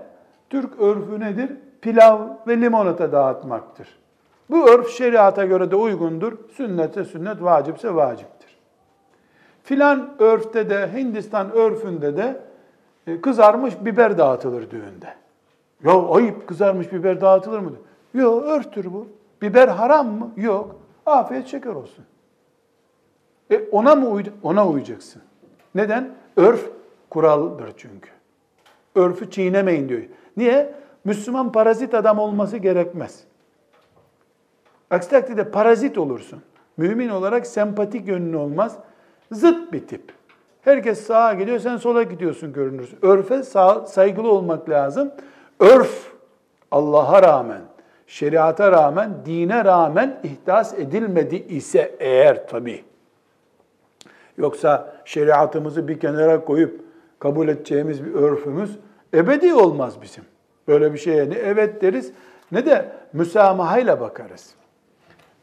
Türk 0.49 0.79
örfü 0.79 1.19
nedir? 1.19 1.51
Pilav 1.81 2.19
ve 2.47 2.61
limonata 2.61 3.11
dağıtmaktır. 3.11 3.99
Bu 4.49 4.69
örf 4.69 4.89
şeriata 4.89 5.45
göre 5.45 5.71
de 5.71 5.75
uygundur. 5.75 6.33
Sünnetse 6.53 7.03
sünnet, 7.03 7.43
vacipse 7.43 7.95
vacip. 7.95 8.27
Filan 9.69 10.09
örfte 10.19 10.69
de, 10.69 10.89
Hindistan 10.93 11.51
örfünde 11.51 12.17
de 12.17 12.39
e, 13.07 13.21
kızarmış 13.21 13.73
biber 13.85 14.17
dağıtılır 14.17 14.69
düğünde. 14.71 15.13
Ya 15.83 16.07
ayıp 16.07 16.47
kızarmış 16.47 16.93
biber 16.93 17.21
dağıtılır 17.21 17.59
mı? 17.59 17.71
Yok 18.13 18.43
örftür 18.43 18.93
bu. 18.93 19.07
Biber 19.41 19.67
haram 19.67 20.07
mı? 20.07 20.31
Yok. 20.37 20.78
Afiyet 21.09 21.47
şeker 21.47 21.69
olsun. 21.71 22.05
E 23.51 23.61
ona 23.71 23.95
mı 23.95 24.09
uy 24.09 24.23
ona 24.43 24.67
uyacaksın? 24.67 25.21
Neden? 25.75 26.15
Örf 26.37 26.69
kuraldır 27.09 27.73
çünkü. 27.77 28.09
Örfü 28.95 29.31
çiğnemeyin 29.31 29.89
diyor. 29.89 30.01
Niye? 30.37 30.73
Müslüman 31.03 31.51
parazit 31.51 31.93
adam 31.93 32.19
olması 32.19 32.57
gerekmez. 32.57 33.23
Aksi 34.89 35.09
takdirde 35.09 35.51
parazit 35.51 35.97
olursun. 35.97 36.41
Mümin 36.77 37.09
olarak 37.09 37.47
sempatik 37.47 38.07
yönün 38.07 38.33
olmaz. 38.33 38.77
Zıt 39.31 39.73
bir 39.73 39.87
tip. 39.87 40.13
Herkes 40.61 41.01
sağa 41.07 41.33
gidiyor, 41.33 41.59
sen 41.59 41.77
sola 41.77 42.03
gidiyorsun 42.03 42.53
görünürsün. 42.53 42.99
Örfe 43.01 43.43
saygılı 43.87 44.31
olmak 44.31 44.69
lazım. 44.69 45.11
Örf, 45.59 46.11
Allah'a 46.71 47.23
rağmen, 47.23 47.61
şeriata 48.09 48.71
rağmen, 48.71 49.11
dine 49.25 49.65
rağmen 49.65 50.19
ihdas 50.23 50.73
edilmedi 50.73 51.35
ise 51.35 51.95
eğer 51.99 52.47
tabii. 52.47 52.83
Yoksa 54.37 54.93
şeriatımızı 55.05 55.87
bir 55.87 55.99
kenara 55.99 56.45
koyup 56.45 56.81
kabul 57.19 57.47
edeceğimiz 57.47 58.05
bir 58.05 58.13
örfümüz 58.13 58.79
ebedi 59.13 59.53
olmaz 59.53 60.01
bizim. 60.01 60.23
Böyle 60.67 60.93
bir 60.93 60.97
şeye 60.97 61.29
ne 61.29 61.35
evet 61.35 61.81
deriz 61.81 62.11
ne 62.51 62.65
de 62.65 62.85
müsamahayla 63.13 63.99
bakarız. 63.99 64.55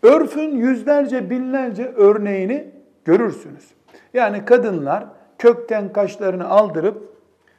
Örfün 0.02 0.50
yüzlerce 0.50 1.30
binlerce 1.30 1.92
örneğini 1.96 2.70
görürsünüz. 3.04 3.70
Yani 4.14 4.44
kadınlar 4.44 5.04
kökten 5.38 5.92
kaşlarını 5.92 6.48
aldırıp 6.48 7.02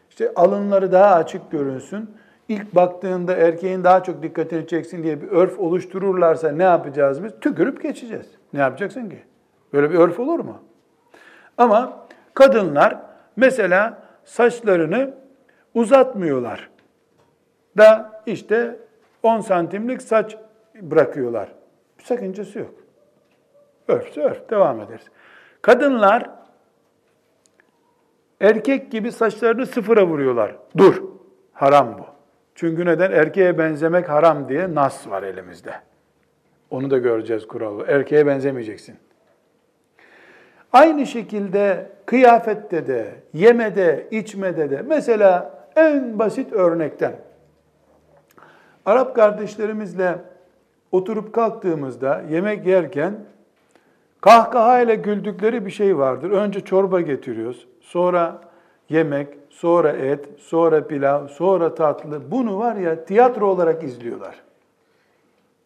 işte 0.10 0.34
alınları 0.36 0.92
daha 0.92 1.16
açık 1.16 1.52
görünsün. 1.52 2.10
İlk 2.50 2.76
baktığında 2.76 3.36
erkeğin 3.36 3.84
daha 3.84 4.04
çok 4.04 4.24
dikkatini 4.24 4.68
çeksin 4.68 5.04
diye 5.04 5.22
bir 5.22 5.28
örf 5.28 5.60
oluştururlarsa 5.60 6.52
ne 6.52 6.64
yapacağız 6.64 7.24
biz? 7.24 7.32
Tükürüp 7.42 7.84
geçeceğiz. 7.84 8.28
Ne 8.54 8.60
yapacaksın 8.60 9.10
ki? 9.10 9.24
Böyle 9.74 9.92
bir 9.92 9.96
örf 9.96 10.20
olur 10.20 10.40
mu? 10.40 10.60
Ama 11.58 12.08
kadınlar 12.34 12.98
mesela 13.36 14.04
saçlarını 14.26 15.14
uzatmıyorlar. 15.74 16.70
Da 17.78 18.22
işte 18.26 18.80
10 19.24 19.42
santimlik 19.42 20.02
saç 20.02 20.38
bırakıyorlar. 20.82 21.50
Bir 22.00 22.04
sakıncası 22.04 22.60
yok. 22.60 22.74
Örfse 23.88 24.22
örf, 24.22 24.50
devam 24.50 24.82
ederiz. 24.82 25.06
Kadınlar 25.62 26.30
erkek 28.42 28.92
gibi 28.92 29.12
saçlarını 29.12 29.66
sıfıra 29.66 30.08
vuruyorlar. 30.08 30.56
Dur, 30.78 31.04
haram 31.54 31.98
bu. 31.98 32.17
Çünkü 32.58 32.86
neden? 32.86 33.12
Erkeğe 33.12 33.58
benzemek 33.58 34.10
haram 34.10 34.50
diye 34.50 34.76
nas 34.76 35.10
var 35.10 35.24
elimizde. 35.24 35.74
Onu 36.70 36.92
da 36.92 36.98
göreceğiz 36.98 37.48
kuralı. 37.48 37.86
Erkeğe 37.88 38.28
benzemeyeceksin. 38.28 38.96
Aynı 40.74 41.06
şekilde 41.06 41.90
kıyafette 42.06 42.88
de, 42.88 43.16
yemede, 43.34 44.08
içmede 44.12 44.70
de 44.70 44.82
mesela 44.82 45.60
en 45.76 46.20
basit 46.20 46.54
örnekten 46.54 47.16
Arap 48.86 49.16
kardeşlerimizle 49.16 50.16
oturup 50.92 51.34
kalktığımızda 51.34 52.22
yemek 52.30 52.66
yerken 52.68 53.16
kahkahayla 54.22 54.94
güldükleri 54.94 55.66
bir 55.66 55.72
şey 55.72 55.98
vardır. 55.98 56.32
Önce 56.32 56.62
çorba 56.62 57.02
getiriyoruz, 57.02 57.68
sonra 57.82 58.42
yemek, 58.90 59.37
sonra 59.58 59.92
et, 59.92 60.30
sonra 60.38 60.88
pilav, 60.88 61.28
sonra 61.28 61.76
tatlı. 61.76 62.32
Bunu 62.32 62.60
var 62.60 62.76
ya 62.76 63.06
tiyatro 63.06 63.48
olarak 63.48 63.84
izliyorlar. 63.84 64.36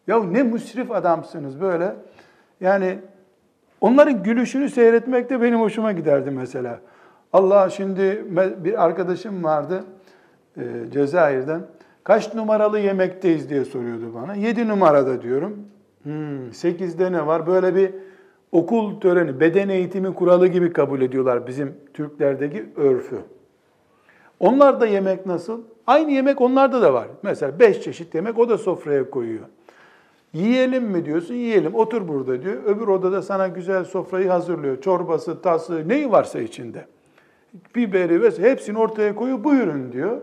Ya 0.06 0.24
ne 0.24 0.42
müsrif 0.42 0.90
adamsınız 0.90 1.60
böyle. 1.60 1.94
Yani 2.60 2.98
onların 3.80 4.22
gülüşünü 4.22 4.70
seyretmek 4.70 5.30
de 5.30 5.42
benim 5.42 5.60
hoşuma 5.60 5.92
giderdi 5.92 6.30
mesela. 6.30 6.80
Allah 7.32 7.70
şimdi 7.70 8.24
bir 8.64 8.84
arkadaşım 8.84 9.44
vardı 9.44 9.84
e, 10.56 10.62
Cezayir'den. 10.92 11.62
Kaç 12.04 12.34
numaralı 12.34 12.78
yemekteyiz 12.78 13.50
diye 13.50 13.64
soruyordu 13.64 14.14
bana. 14.14 14.34
Yedi 14.34 14.68
numarada 14.68 15.22
diyorum. 15.22 15.56
Hmm, 16.02 16.52
sekizde 16.52 17.12
ne 17.12 17.26
var? 17.26 17.46
Böyle 17.46 17.74
bir 17.74 17.90
okul 18.52 19.00
töreni, 19.00 19.40
beden 19.40 19.68
eğitimi 19.68 20.14
kuralı 20.14 20.46
gibi 20.46 20.72
kabul 20.72 21.00
ediyorlar 21.00 21.46
bizim 21.46 21.74
Türklerdeki 21.94 22.66
örfü. 22.76 23.16
Onlar 24.42 24.80
da 24.80 24.86
yemek 24.86 25.26
nasıl? 25.26 25.60
Aynı 25.86 26.10
yemek 26.10 26.40
onlarda 26.40 26.82
da 26.82 26.94
var. 26.94 27.06
Mesela 27.22 27.58
beş 27.58 27.80
çeşit 27.80 28.14
yemek 28.14 28.38
o 28.38 28.48
da 28.48 28.58
sofraya 28.58 29.10
koyuyor. 29.10 29.44
Yiyelim 30.32 30.84
mi 30.84 31.04
diyorsun? 31.04 31.34
Yiyelim. 31.34 31.74
Otur 31.74 32.08
burada 32.08 32.42
diyor. 32.42 32.64
Öbür 32.66 32.88
odada 32.88 33.22
sana 33.22 33.48
güzel 33.48 33.84
sofrayı 33.84 34.28
hazırlıyor. 34.28 34.80
Çorbası, 34.80 35.42
tası, 35.42 35.88
neyi 35.88 36.12
varsa 36.12 36.40
içinde. 36.40 36.86
Biberi 37.76 38.22
ve 38.22 38.30
hepsini 38.38 38.78
ortaya 38.78 39.14
koyuyor. 39.14 39.44
Buyurun 39.44 39.92
diyor. 39.92 40.20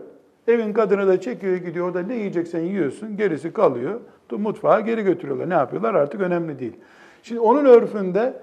Evin 0.48 0.72
kadını 0.72 1.06
da 1.06 1.20
çekiyor 1.20 1.56
gidiyor. 1.56 1.86
Orada 1.86 2.02
ne 2.02 2.14
yiyeceksen 2.14 2.60
yiyorsun. 2.60 3.16
Gerisi 3.16 3.52
kalıyor. 3.52 4.00
Mutfağa 4.30 4.80
geri 4.80 5.02
götürüyorlar. 5.02 5.48
Ne 5.48 5.54
yapıyorlar 5.54 5.94
artık 5.94 6.20
önemli 6.20 6.58
değil. 6.58 6.76
Şimdi 7.22 7.40
onun 7.40 7.64
örfünde 7.64 8.34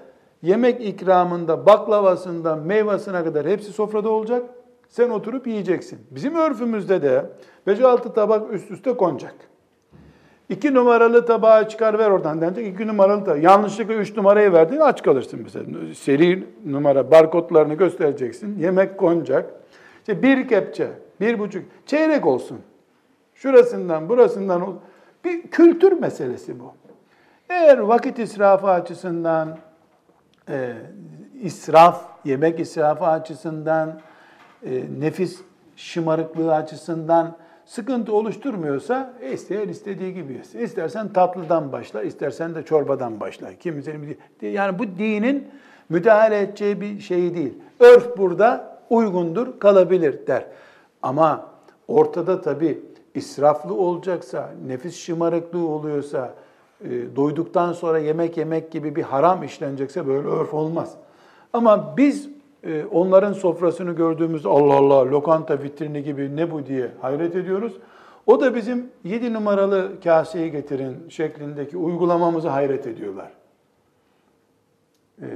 yemek 0.42 0.86
ikramında 0.86 1.66
baklavasından 1.66 2.58
meyvasına 2.58 3.24
kadar 3.24 3.46
hepsi 3.46 3.72
sofrada 3.72 4.08
olacak. 4.08 4.42
Sen 4.88 5.10
oturup 5.10 5.46
yiyeceksin. 5.46 5.98
Bizim 6.10 6.34
örfümüzde 6.34 7.02
de 7.02 7.26
5-6 7.66 8.14
tabak 8.14 8.52
üst 8.52 8.70
üste 8.70 8.96
konacak. 8.96 9.34
İki 10.48 10.74
numaralı 10.74 11.26
tabağı 11.26 11.68
çıkar 11.68 11.98
ver 11.98 12.10
oradan 12.10 12.40
denecek. 12.40 12.74
İki 12.74 12.86
numaralı 12.86 13.24
tabak. 13.24 13.42
Yanlışlıkla 13.42 13.94
üç 13.94 14.16
numarayı 14.16 14.52
verdin 14.52 14.78
aç 14.78 15.02
kalırsın 15.02 15.40
mesela. 15.42 15.94
Seri 15.94 16.46
numara 16.66 17.10
barkodlarını 17.10 17.74
göstereceksin. 17.74 18.58
Yemek 18.58 18.98
konacak. 18.98 19.50
İşte 20.00 20.22
bir 20.22 20.48
kepçe, 20.48 20.88
bir 21.20 21.38
buçuk, 21.38 21.64
çeyrek 21.86 22.26
olsun. 22.26 22.58
Şurasından, 23.34 24.08
burasından. 24.08 24.74
Bir 25.24 25.42
kültür 25.42 25.92
meselesi 25.92 26.60
bu. 26.60 26.72
Eğer 27.48 27.78
vakit 27.78 28.18
israfı 28.18 28.66
açısından, 28.66 29.58
e, 30.48 30.72
israf, 31.42 32.04
yemek 32.24 32.60
israfı 32.60 33.06
açısından, 33.06 34.00
nefis 35.00 35.40
şımarıklığı 35.76 36.54
açısından 36.54 37.36
sıkıntı 37.66 38.12
oluşturmuyorsa 38.12 39.12
isteyen 39.32 39.68
istediği 39.68 40.14
gibi 40.14 40.32
yesin. 40.32 40.58
İstersen 40.58 41.12
tatlıdan 41.12 41.72
başla, 41.72 42.02
istersen 42.02 42.54
de 42.54 42.64
çorbadan 42.64 43.20
başla. 43.20 43.54
Kimsenin 43.54 44.18
yani 44.42 44.78
bu 44.78 44.86
dinin 44.86 45.48
müdahale 45.88 46.40
edeceği 46.40 46.80
bir 46.80 47.00
şey 47.00 47.34
değil. 47.34 47.54
Örf 47.80 48.18
burada 48.18 48.78
uygundur, 48.90 49.58
kalabilir 49.58 50.26
der. 50.26 50.44
Ama 51.02 51.48
ortada 51.88 52.40
tabii 52.40 52.78
israflı 53.14 53.74
olacaksa, 53.74 54.50
nefis 54.66 54.96
şımarıklığı 54.96 55.66
oluyorsa, 55.66 56.34
e, 56.84 57.16
doyduktan 57.16 57.72
sonra 57.72 57.98
yemek 57.98 58.36
yemek 58.36 58.70
gibi 58.70 58.96
bir 58.96 59.02
haram 59.02 59.42
işlenecekse 59.42 60.06
böyle 60.06 60.28
örf 60.28 60.54
olmaz. 60.54 60.94
Ama 61.52 61.96
biz 61.96 62.26
e, 62.26 62.30
onların 62.92 63.32
sofrasını 63.32 63.92
gördüğümüz 63.92 64.46
Allah 64.46 64.74
Allah 64.74 65.10
lokanta 65.10 65.62
vitrini 65.62 66.02
gibi 66.02 66.36
ne 66.36 66.50
bu 66.50 66.66
diye 66.66 66.90
hayret 67.00 67.36
ediyoruz. 67.36 67.72
O 68.26 68.40
da 68.40 68.54
bizim 68.54 68.90
yedi 69.04 69.32
numaralı 69.32 70.00
kaseyi 70.04 70.50
getirin 70.50 71.08
şeklindeki 71.08 71.76
uygulamamızı 71.76 72.48
hayret 72.48 72.86
ediyorlar. 72.86 73.32
Ee, 75.22 75.26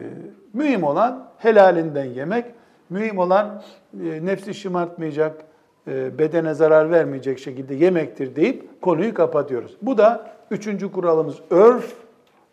mühim 0.52 0.84
olan 0.84 1.28
helalinden 1.38 2.04
yemek, 2.04 2.44
mühim 2.90 3.18
olan 3.18 3.62
e, 4.04 4.26
nefsi 4.26 4.54
şımartmayacak, 4.54 5.44
e, 5.88 6.18
bedene 6.18 6.54
zarar 6.54 6.90
vermeyecek 6.90 7.38
şekilde 7.38 7.74
yemektir 7.74 8.36
deyip 8.36 8.82
konuyu 8.82 9.14
kapatıyoruz. 9.14 9.76
Bu 9.82 9.98
da 9.98 10.30
üçüncü 10.50 10.92
kuralımız 10.92 11.36
örf 11.50 11.94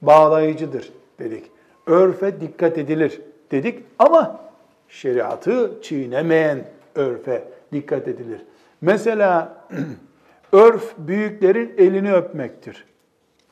bağlayıcıdır 0.01 0.93
dedik. 1.19 1.51
Örfe 1.87 2.41
dikkat 2.41 2.77
edilir 2.77 3.21
dedik 3.51 3.83
ama 3.99 4.39
şeriatı 4.89 5.71
çiğnemeyen 5.81 6.65
örfe 6.95 7.43
dikkat 7.71 8.07
edilir. 8.07 8.41
Mesela 8.81 9.65
örf 10.51 10.93
büyüklerin 10.97 11.73
elini 11.77 12.13
öpmektir. 12.13 12.85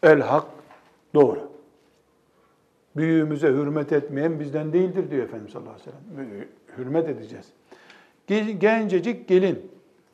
El 0.03 0.21
hak 0.21 0.45
doğru. 1.13 1.39
Büyüğümüze 2.95 3.47
hürmet 3.47 3.93
etmeyen 3.93 4.39
bizden 4.39 4.73
değildir 4.73 5.11
diyor 5.11 5.23
Efendimiz 5.23 5.53
sallallahu 5.53 5.73
aleyhi 5.73 5.89
ve 5.89 6.23
sellem. 6.23 6.47
Hürmet 6.77 7.09
edeceğiz. 7.09 7.45
Gencecik 8.59 9.27
gelin, 9.27 9.71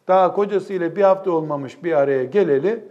daha 0.08 0.34
kocasıyla 0.34 0.96
bir 0.96 1.02
hafta 1.02 1.32
olmamış 1.32 1.84
bir 1.84 1.94
araya 1.94 2.24
geleli, 2.24 2.84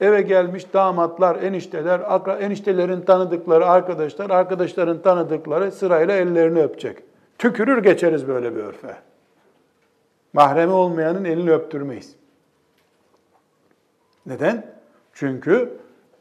eve 0.00 0.22
gelmiş 0.22 0.72
damatlar, 0.72 1.42
enişteler, 1.42 2.00
eniştelerin 2.40 3.00
tanıdıkları 3.00 3.66
arkadaşlar, 3.66 4.30
arkadaşların 4.30 5.02
tanıdıkları 5.02 5.72
sırayla 5.72 6.14
ellerini 6.14 6.62
öpecek. 6.62 7.07
Tükürür 7.38 7.82
geçeriz 7.82 8.28
böyle 8.28 8.56
bir 8.56 8.60
örfe. 8.60 8.96
Mahremi 10.32 10.72
olmayanın 10.72 11.24
elini 11.24 11.52
öptürmeyiz. 11.52 12.16
Neden? 14.26 14.66
Çünkü 15.12 15.78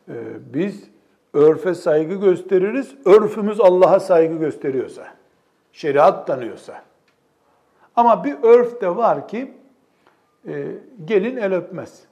e, 0.10 0.14
biz 0.54 0.90
örfe 1.34 1.74
saygı 1.74 2.16
gösteririz. 2.16 2.96
Örfümüz 3.06 3.60
Allah'a 3.60 4.00
saygı 4.00 4.36
gösteriyorsa, 4.36 5.08
şeriat 5.72 6.28
tanıyorsa. 6.28 6.84
Ama 7.96 8.24
bir 8.24 8.38
örf 8.44 8.82
de 8.82 8.96
var 8.96 9.28
ki 9.28 9.54
e, 10.48 10.72
gelin 11.06 11.38
el 11.38 11.54
öpmez. 11.54 12.04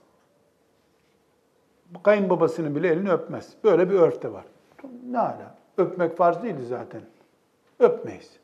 Kayınbabasının 2.03 2.75
bile 2.75 2.87
elini 2.87 3.11
öpmez. 3.11 3.53
Böyle 3.63 3.89
bir 3.89 3.95
örf 3.95 4.21
de 4.21 4.33
var. 4.33 4.45
Ne 5.09 5.17
hala? 5.17 5.55
Öpmek 5.77 6.17
farz 6.17 6.43
değildi 6.43 6.65
zaten. 6.65 7.01
Öpmeyiz. 7.79 8.39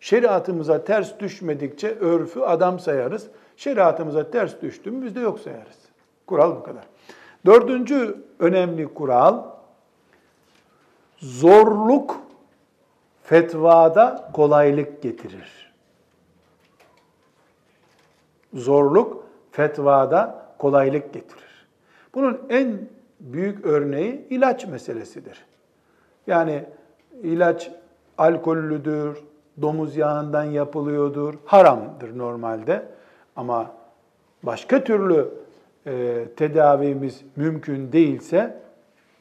Şeriatımıza 0.00 0.84
ters 0.84 1.18
düşmedikçe 1.18 1.98
örfü 1.98 2.40
adam 2.40 2.80
sayarız. 2.80 3.26
Şeriatımıza 3.56 4.30
ters 4.30 4.62
düştü 4.62 4.90
mü 4.90 5.06
biz 5.06 5.14
de 5.14 5.20
yok 5.20 5.40
sayarız. 5.40 5.78
Kural 6.26 6.56
bu 6.56 6.62
kadar. 6.62 6.84
Dördüncü 7.46 8.16
önemli 8.38 8.94
kural, 8.94 9.44
zorluk 11.18 12.20
fetvada 13.22 14.30
kolaylık 14.34 15.02
getirir. 15.02 15.72
Zorluk 18.54 19.24
fetvada 19.52 20.46
kolaylık 20.58 21.12
getirir. 21.12 21.66
Bunun 22.14 22.40
en 22.48 22.88
büyük 23.20 23.66
örneği 23.66 24.26
ilaç 24.30 24.66
meselesidir. 24.66 25.44
Yani 26.26 26.64
ilaç 27.22 27.70
alkollüdür, 28.18 29.18
domuz 29.62 29.96
yağından 29.96 30.44
yapılıyordur, 30.44 31.34
haramdır 31.44 32.18
normalde. 32.18 32.86
Ama 33.36 33.70
başka 34.42 34.84
türlü 34.84 35.34
e, 35.86 36.24
tedavimiz 36.36 37.24
mümkün 37.36 37.92
değilse 37.92 38.62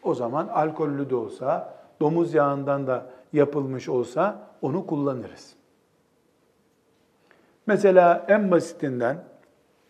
o 0.03 0.15
zaman 0.15 0.47
alkollü 0.47 1.09
de 1.09 1.15
olsa, 1.15 1.73
domuz 1.99 2.33
yağından 2.33 2.87
da 2.87 3.05
yapılmış 3.33 3.89
olsa 3.89 4.39
onu 4.61 4.85
kullanırız. 4.85 5.53
Mesela 7.67 8.25
en 8.27 8.51
basitinden 8.51 9.23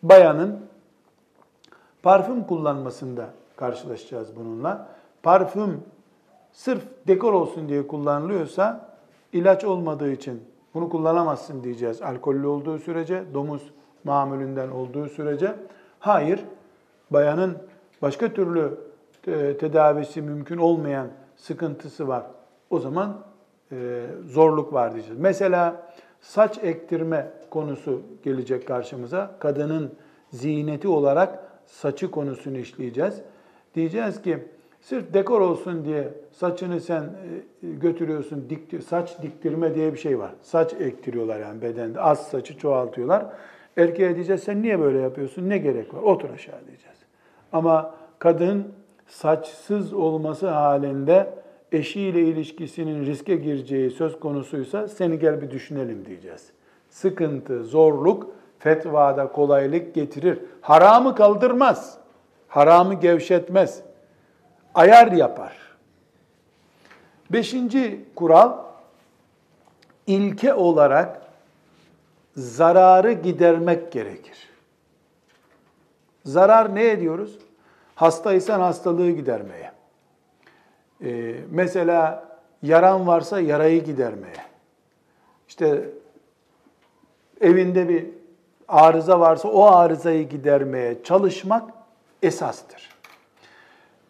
bayanın 0.04 0.60
parfüm 2.04 2.44
kullanmasında 2.44 3.30
karşılaşacağız 3.56 4.36
bununla. 4.36 4.88
Parfüm 5.24 5.84
sırf 6.52 6.84
dekor 7.08 7.34
olsun 7.34 7.70
diye 7.70 7.88
kullanılıyorsa 7.88 8.90
ilaç 9.34 9.66
olmadığı 9.66 10.12
için 10.12 10.44
bunu 10.74 10.90
kullanamazsın 10.90 11.64
diyeceğiz. 11.64 12.02
Alkollü 12.02 12.48
olduğu 12.48 12.80
sürece, 12.80 13.24
domuz 13.34 13.72
mamulünden 14.04 14.70
olduğu 14.70 15.10
sürece. 15.10 15.56
Hayır, 16.00 16.46
bayanın 17.12 17.58
başka 18.02 18.34
türlü 18.34 18.78
e, 19.28 19.58
tedavisi 19.58 20.22
mümkün 20.22 20.58
olmayan 20.58 21.08
sıkıntısı 21.36 22.08
var. 22.08 22.24
O 22.70 22.80
zaman 22.80 23.18
e, 23.72 24.06
zorluk 24.26 24.74
var 24.74 24.94
diyeceğiz. 24.94 25.20
Mesela 25.20 25.92
saç 26.22 26.60
ektirme 26.64 27.32
konusu 27.50 28.02
gelecek 28.24 28.68
karşımıza. 28.68 29.36
Kadının 29.40 29.92
ziyneti 30.32 30.88
olarak 30.88 31.40
saçı 31.66 32.12
konusunu 32.12 32.58
işleyeceğiz. 32.58 33.22
Diyeceğiz 33.76 34.22
ki 34.22 34.48
sırf 34.82 35.14
dekor 35.14 35.42
olsun 35.42 35.86
diye 35.86 36.14
saçını 36.32 36.82
sen 36.82 37.04
e, 37.04 37.68
götürüyorsun, 37.68 38.50
dik, 38.50 38.84
saç 38.84 39.22
diktirme 39.22 39.76
diye 39.76 39.94
bir 39.94 39.98
şey 39.98 40.20
var. 40.20 40.32
Saç 40.42 40.74
ektiriyorlar 40.74 41.40
yani 41.40 41.62
bedende. 41.62 42.02
Az 42.02 42.28
saçı 42.28 42.58
çoğaltıyorlar. 42.58 43.26
Erkeğe 43.78 44.16
diyeceğiz 44.16 44.44
sen 44.44 44.62
niye 44.62 44.80
böyle 44.80 45.00
yapıyorsun, 45.00 45.50
ne 45.50 45.58
gerek 45.58 45.94
var? 45.94 46.02
Otur 46.02 46.30
aşağı 46.30 46.60
diyeceğiz. 46.68 46.98
Ama 47.52 47.96
kadın 48.20 48.68
saçsız 49.08 49.94
olması 49.94 50.48
halinde 50.48 51.34
eşiyle 51.72 52.22
ilişkisinin 52.22 53.06
riske 53.06 53.36
gireceği 53.36 53.90
söz 53.90 54.20
konusuysa 54.20 54.88
seni 54.88 55.20
gel 55.20 55.42
bir 55.42 55.52
düşünelim 55.52 56.06
diyeceğiz. 56.06 56.52
Sıkıntı, 56.90 57.64
zorluk 57.64 58.32
fetvada 58.60 59.28
kolaylık 59.28 59.96
getirir. 59.96 60.40
Haramı 60.62 61.16
kaldırmaz. 61.16 61.98
Haramı 62.48 62.94
gevşetmez. 62.94 63.82
Ayar 64.78 65.12
yapar. 65.12 65.58
Beşinci 67.30 68.06
kural, 68.16 68.58
ilke 70.08 70.54
olarak 70.54 71.22
zararı 72.36 73.12
gidermek 73.12 73.92
gerekir. 73.92 74.50
Zarar 76.26 76.76
ne 76.76 76.86
ediyoruz? 76.86 77.38
Hastaysan 77.96 78.60
hastalığı 78.60 79.12
gidermeye. 79.12 79.72
Ee, 81.04 81.36
mesela 81.52 82.26
yaran 82.64 83.08
varsa 83.08 83.40
yarayı 83.40 83.84
gidermeye. 83.84 84.46
İşte 85.48 85.90
evinde 87.42 87.90
bir 87.90 88.06
arıza 88.68 89.20
varsa 89.20 89.48
o 89.48 89.66
arızayı 89.66 90.30
gidermeye 90.30 91.04
çalışmak 91.04 91.70
esastır. 92.24 92.97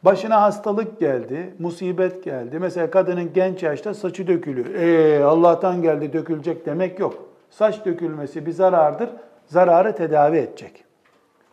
Başına 0.03 0.41
hastalık 0.41 0.99
geldi, 0.99 1.53
musibet 1.59 2.23
geldi. 2.23 2.59
Mesela 2.59 2.91
kadının 2.91 3.33
genç 3.33 3.63
yaşta 3.63 3.93
saçı 3.93 4.27
dökülüyor. 4.27 4.75
Ee, 4.75 5.23
Allah'tan 5.23 5.81
geldi 5.81 6.13
dökülecek 6.13 6.65
demek 6.65 6.99
yok. 6.99 7.13
Saç 7.49 7.85
dökülmesi 7.85 8.45
bir 8.45 8.51
zarardır. 8.51 9.09
Zararı 9.45 9.95
tedavi 9.95 10.37
edecek. 10.37 10.83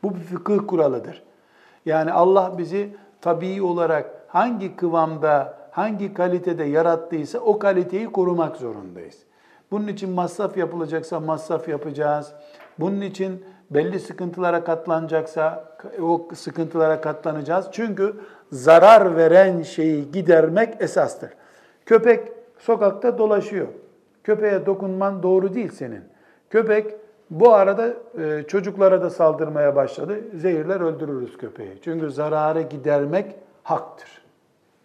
Bu 0.02 0.14
bir 0.14 0.20
fıkıh 0.20 0.66
kuralıdır. 0.66 1.22
Yani 1.86 2.12
Allah 2.12 2.54
bizi 2.58 2.96
tabii 3.20 3.62
olarak 3.62 4.10
hangi 4.28 4.76
kıvamda, 4.76 5.58
hangi 5.70 6.14
kalitede 6.14 6.64
yarattıysa 6.64 7.38
o 7.38 7.58
kaliteyi 7.58 8.12
korumak 8.12 8.56
zorundayız. 8.56 9.18
Bunun 9.70 9.88
için 9.88 10.10
masraf 10.10 10.56
yapılacaksa 10.56 11.20
masraf 11.20 11.68
yapacağız. 11.68 12.32
Bunun 12.78 13.00
için 13.00 13.44
belli 13.70 14.00
sıkıntılara 14.00 14.64
katlanacaksa 14.64 15.73
o 16.02 16.28
sıkıntılara 16.34 17.00
katlanacağız. 17.00 17.66
Çünkü 17.72 18.14
zarar 18.52 19.16
veren 19.16 19.62
şeyi 19.62 20.12
gidermek 20.12 20.82
esastır. 20.82 21.30
Köpek 21.86 22.32
sokakta 22.58 23.18
dolaşıyor. 23.18 23.66
Köpeğe 24.24 24.66
dokunman 24.66 25.22
doğru 25.22 25.54
değil 25.54 25.72
senin. 25.72 26.02
Köpek 26.50 26.94
bu 27.30 27.52
arada 27.52 27.94
e, 28.18 28.42
çocuklara 28.48 29.02
da 29.02 29.10
saldırmaya 29.10 29.76
başladı. 29.76 30.18
Zehirler 30.34 30.80
öldürürüz 30.80 31.38
köpeği. 31.38 31.78
Çünkü 31.84 32.10
zararı 32.10 32.62
gidermek 32.62 33.34
haktır. 33.62 34.24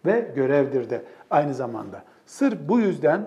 Ve 0.06 0.30
görevdir 0.34 0.90
de 0.90 1.02
aynı 1.30 1.54
zamanda. 1.54 2.02
Sırf 2.26 2.58
bu 2.68 2.80
yüzden 2.80 3.24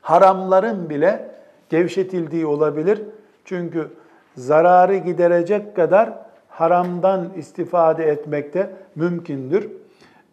haramların 0.00 0.90
bile 0.90 1.30
gevşetildiği 1.68 2.46
olabilir. 2.46 3.02
Çünkü 3.44 3.88
zararı 4.36 4.96
giderecek 4.96 5.76
kadar 5.76 6.23
haramdan 6.54 7.32
istifade 7.36 8.04
etmek 8.04 8.54
de 8.54 8.70
mümkündür. 8.94 9.70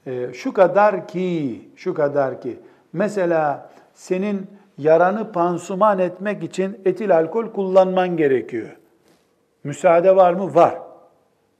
E, 0.05 0.34
şu 0.34 0.53
kadar 0.53 1.07
ki, 1.07 1.61
şu 1.76 1.93
kadar 1.93 2.41
ki, 2.41 2.59
mesela 2.93 3.69
senin 3.93 4.47
yaranı 4.78 5.32
pansuman 5.32 5.99
etmek 5.99 6.43
için 6.43 6.82
etil 6.86 7.15
alkol 7.15 7.47
kullanman 7.47 8.17
gerekiyor. 8.17 8.78
Müsaade 9.63 10.15
var 10.15 10.34
mı? 10.34 10.55
Var. 10.55 10.76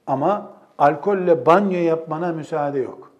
Ama 0.06 0.52
alkolle 0.78 1.46
banyo 1.46 1.78
yapmana 1.78 2.32
müsaade 2.32 2.78
yok. 2.78 3.12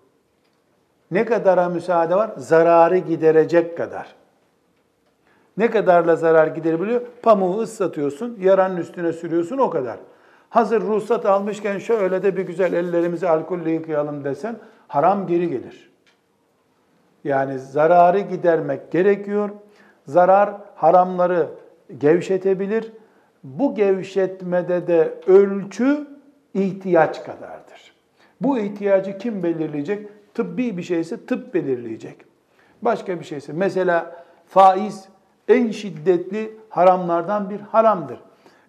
Ne 1.11 1.25
kadara 1.25 1.69
müsaade 1.69 2.15
var? 2.15 2.31
Zararı 2.37 2.99
giderecek 2.99 3.77
kadar. 3.77 4.15
Ne 5.57 5.71
kadarla 5.71 6.17
zarar 6.17 6.47
giderebiliyor? 6.47 7.01
Pamuğu 7.23 7.61
ıslatıyorsun, 7.61 8.39
yaranın 8.41 8.77
üstüne 8.77 9.13
sürüyorsun 9.13 9.59
o 9.59 9.71
kadar. 9.71 9.97
Hazır 10.53 10.83
ruhsat 10.83 11.27
almışken 11.27 11.79
şöyle 11.79 12.23
de 12.23 12.37
bir 12.37 12.43
güzel 12.43 12.73
ellerimizi 12.73 13.29
alkolle 13.29 13.71
yıkayalım 13.71 14.25
desen 14.25 14.57
haram 14.89 15.27
geri 15.27 15.51
gelir. 15.51 15.91
Yani 17.25 17.59
zararı 17.59 18.21
gidermek 18.21 18.93
gerekiyor. 18.93 19.51
Zarar 20.07 20.55
haramları 20.75 21.49
gevşetebilir. 21.99 22.93
Bu 23.45 23.75
gevşetmede 23.75 24.87
de 24.87 25.15
ölçü 25.27 26.07
ihtiyaç 26.55 27.25
kadardır. 27.25 27.95
Bu 28.41 28.59
ihtiyacı 28.59 29.19
kim 29.19 29.43
belirleyecek? 29.43 30.09
Tıbbi 30.35 30.77
bir 30.77 30.83
şeyse 30.83 31.27
tıp 31.27 31.55
belirleyecek. 31.55 32.17
Başka 32.83 33.21
bir 33.21 33.25
şeyse 33.25 33.53
mesela 33.53 34.25
faiz 34.47 35.09
en 35.49 35.71
şiddetli 35.71 36.57
haramlardan 36.69 37.51
bir 37.51 37.61
haramdır. 37.61 38.19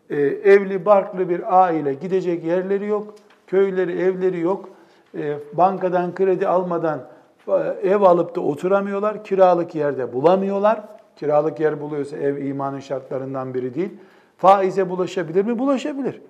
Ee, 0.09 0.15
evli 0.21 0.85
barklı 0.85 1.29
bir 1.29 1.63
aile 1.63 1.93
gidecek 1.93 2.43
yerleri 2.43 2.85
yok, 2.85 3.13
köyleri, 3.47 4.01
evleri 4.01 4.39
yok. 4.39 4.69
Ee, 5.17 5.37
bankadan 5.53 6.15
kredi 6.15 6.47
almadan 6.47 7.07
e, 7.47 7.53
ev 7.89 8.01
alıp 8.01 8.35
da 8.35 8.41
oturamıyorlar, 8.41 9.23
kiralık 9.23 9.75
yerde 9.75 10.13
bulamıyorlar. 10.13 10.81
kiralık 11.15 11.59
yer 11.59 11.81
buluyorsa 11.81 12.17
ev 12.17 12.37
imanın 12.37 12.79
şartlarından 12.79 13.53
biri 13.53 13.75
değil. 13.75 13.89
Faize 14.37 14.89
bulaşabilir 14.89 15.45
mi? 15.45 15.59
Bulaşabilir. 15.59 16.21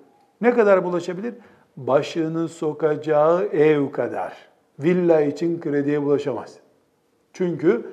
Ne 0.41 0.53
kadar 0.53 0.83
bulaşabilir? 0.83 1.33
Başını 1.77 2.49
sokacağı 2.49 3.43
ev 3.43 3.91
kadar. 3.91 4.33
Villa 4.79 5.21
için 5.21 5.61
krediye 5.61 6.01
bulaşamaz. 6.01 6.57
Çünkü 7.33 7.85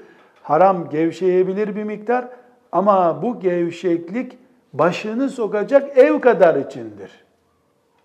haram 0.42 0.88
gevşeyebilir 0.88 1.76
bir 1.76 1.84
miktar 1.84 2.28
ama 2.72 3.22
bu 3.22 3.40
gevşeklik 3.40 4.38
başını 4.72 5.30
sokacak 5.30 5.98
ev 5.98 6.20
kadar 6.20 6.54
içindir. 6.54 7.24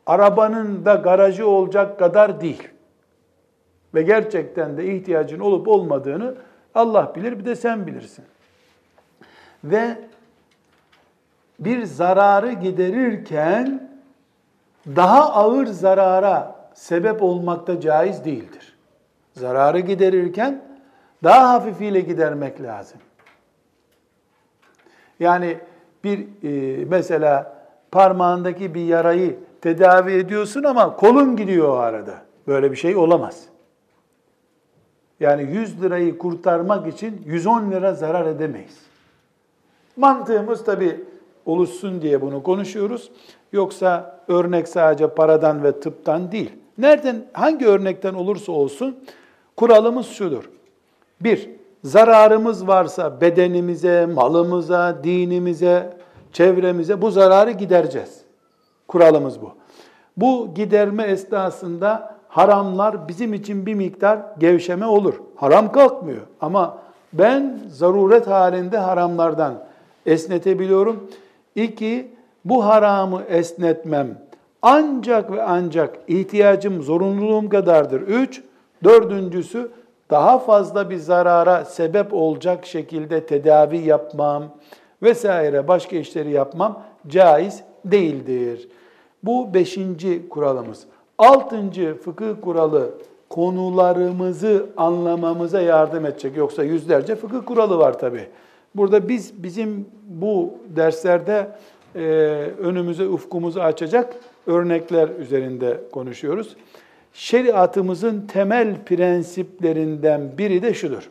Arabanın 0.06 0.86
da 0.86 0.96
garajı 0.96 1.48
olacak 1.48 2.00
kadar 2.00 2.42
değil. 2.42 2.68
Ve 3.94 4.02
gerçekten 4.02 4.78
de 4.78 4.96
ihtiyacın 4.96 5.40
olup 5.40 5.68
olmadığını 5.68 6.36
Allah 6.76 7.14
bilir 7.16 7.40
bir 7.40 7.46
de 7.46 7.56
sen 7.56 7.88
bilirsin. 7.88 8.26
Ve 9.64 9.98
bir 11.60 11.84
zararı 11.84 12.52
giderirken 12.52 13.90
daha 14.88 15.34
ağır 15.34 15.66
zarara 15.66 16.56
sebep 16.74 17.24
olmakta 17.24 17.80
caiz 17.82 18.26
değildir. 18.26 18.76
Zararı 19.34 19.80
giderirken 19.80 20.62
daha 21.24 21.54
hafifiyle 21.54 22.00
gidermek 22.02 22.62
lazım. 22.62 23.00
Yani 25.20 25.58
bir 26.06 26.20
e, 26.44 26.86
mesela 26.86 27.56
parmağındaki 27.92 28.74
bir 28.74 28.86
yarayı 28.86 29.36
tedavi 29.62 30.12
ediyorsun 30.12 30.64
ama 30.64 30.96
kolun 30.96 31.36
gidiyor 31.36 31.70
o 31.70 31.74
arada. 31.74 32.14
Böyle 32.48 32.72
bir 32.72 32.76
şey 32.76 32.96
olamaz. 32.96 33.44
Yani 35.20 35.44
100 35.52 35.82
lirayı 35.82 36.18
kurtarmak 36.18 36.88
için 36.94 37.22
110 37.26 37.72
lira 37.72 37.94
zarar 37.94 38.26
edemeyiz. 38.26 38.78
Mantığımız 39.98 40.66
tabi 40.66 41.04
oluşsun 41.46 42.02
diye 42.02 42.22
bunu 42.22 42.44
konuşuyoruz. 42.44 43.12
Yoksa 43.54 44.20
örnek 44.28 44.68
sadece 44.68 45.08
paradan 45.08 45.64
ve 45.64 45.80
tıptan 45.80 46.32
değil. 46.32 46.52
Nereden, 46.78 47.26
hangi 47.34 47.68
örnekten 47.68 48.14
olursa 48.14 48.52
olsun 48.52 49.00
kuralımız 49.58 50.08
şudur. 50.08 50.50
Bir, 51.22 51.50
zararımız 51.86 52.68
varsa 52.68 53.22
bedenimize, 53.22 54.06
malımıza, 54.06 55.04
dinimize, 55.04 55.98
çevremize 56.34 57.02
bu 57.02 57.12
zararı 57.12 57.52
gidereceğiz. 57.52 58.22
Kuralımız 58.88 59.42
bu. 59.42 59.52
Bu 60.18 60.54
giderme 60.56 61.04
esnasında 61.04 62.16
haramlar 62.28 63.08
bizim 63.08 63.34
için 63.34 63.66
bir 63.66 63.74
miktar 63.74 64.20
gevşeme 64.38 64.86
olur. 64.86 65.14
Haram 65.36 65.72
kalkmıyor 65.72 66.22
ama 66.42 66.78
ben 67.14 67.60
zaruret 67.70 68.28
halinde 68.28 68.78
haramlardan 68.78 69.54
esnetebiliyorum. 70.06 71.10
İki, 71.56 72.12
bu 72.46 72.66
haramı 72.66 73.22
esnetmem 73.30 74.18
ancak 74.62 75.32
ve 75.32 75.44
ancak 75.44 75.98
ihtiyacım, 76.08 76.82
zorunluluğum 76.82 77.50
kadardır. 77.50 78.02
Üç, 78.02 78.44
dördüncüsü 78.84 79.72
daha 80.10 80.40
fazla 80.40 80.90
bir 80.90 80.98
zarara 80.98 81.66
sebep 81.66 82.14
olacak 82.14 82.66
şekilde 82.66 83.26
tedavi 83.26 83.78
yapmam 83.78 84.44
vesaire 85.04 85.68
başka 85.68 85.96
işleri 85.96 86.32
yapmam 86.32 86.84
caiz 87.08 87.64
değildir. 87.86 88.68
Bu 89.24 89.54
beşinci 89.54 90.30
kuralımız. 90.30 90.84
Altıncı 91.18 91.98
fıkıh 91.98 92.42
kuralı 92.42 92.92
konularımızı 93.30 94.66
anlamamıza 94.78 95.62
yardım 95.62 96.06
edecek. 96.06 96.38
Yoksa 96.38 96.64
yüzlerce 96.64 97.16
fıkıh 97.16 97.46
kuralı 97.46 97.78
var 97.78 98.00
tabi. 98.00 98.28
Burada 98.76 99.10
biz 99.10 99.44
bizim 99.44 99.86
bu 100.08 100.54
derslerde 100.76 101.48
e, 101.96 102.00
önümüze 102.60 103.08
ufkumuzu 103.08 103.60
açacak 103.60 104.16
örnekler 104.48 105.10
üzerinde 105.10 105.82
konuşuyoruz. 105.92 106.56
Şeriatımızın 107.16 108.28
temel 108.28 108.84
prensiplerinden 108.86 110.38
biri 110.38 110.62
de 110.62 110.74
şudur. 110.74 111.10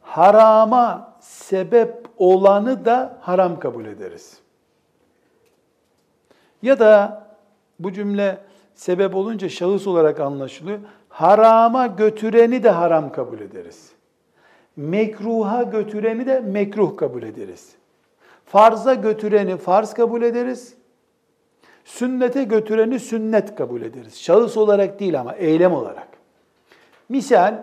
Harama 0.00 1.14
sebep 1.20 2.08
olanı 2.18 2.84
da 2.84 3.18
haram 3.20 3.58
kabul 3.58 3.84
ederiz. 3.84 4.38
Ya 6.62 6.78
da 6.78 7.26
bu 7.78 7.92
cümle 7.92 8.38
sebep 8.74 9.14
olunca 9.14 9.48
şahıs 9.48 9.86
olarak 9.86 10.20
anlaşılıyor. 10.20 10.78
Harama 11.08 11.86
götüreni 11.86 12.62
de 12.62 12.70
haram 12.70 13.12
kabul 13.12 13.40
ederiz. 13.40 13.92
Mekruha 14.76 15.62
götüreni 15.62 16.26
de 16.26 16.40
mekruh 16.40 16.96
kabul 16.96 17.22
ederiz. 17.22 17.74
Farza 18.46 18.94
götüreni 18.94 19.56
farz 19.56 19.94
kabul 19.94 20.22
ederiz. 20.22 20.74
Sünnete 21.84 22.44
götüreni 22.44 23.00
sünnet 23.00 23.54
kabul 23.54 23.82
ederiz. 23.82 24.20
Şahıs 24.20 24.56
olarak 24.56 25.00
değil 25.00 25.20
ama 25.20 25.34
eylem 25.34 25.72
olarak. 25.72 26.08
Misal, 27.08 27.54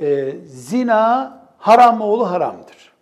e, 0.00 0.32
zina 0.46 1.38
haram 1.58 2.00
oğlu 2.00 2.30
haramdır. 2.30 2.92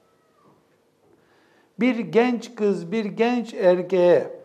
Bir 1.81 1.99
genç 1.99 2.55
kız, 2.55 2.93
bir 2.93 3.05
genç 3.05 3.55
erkeğe 3.55 4.41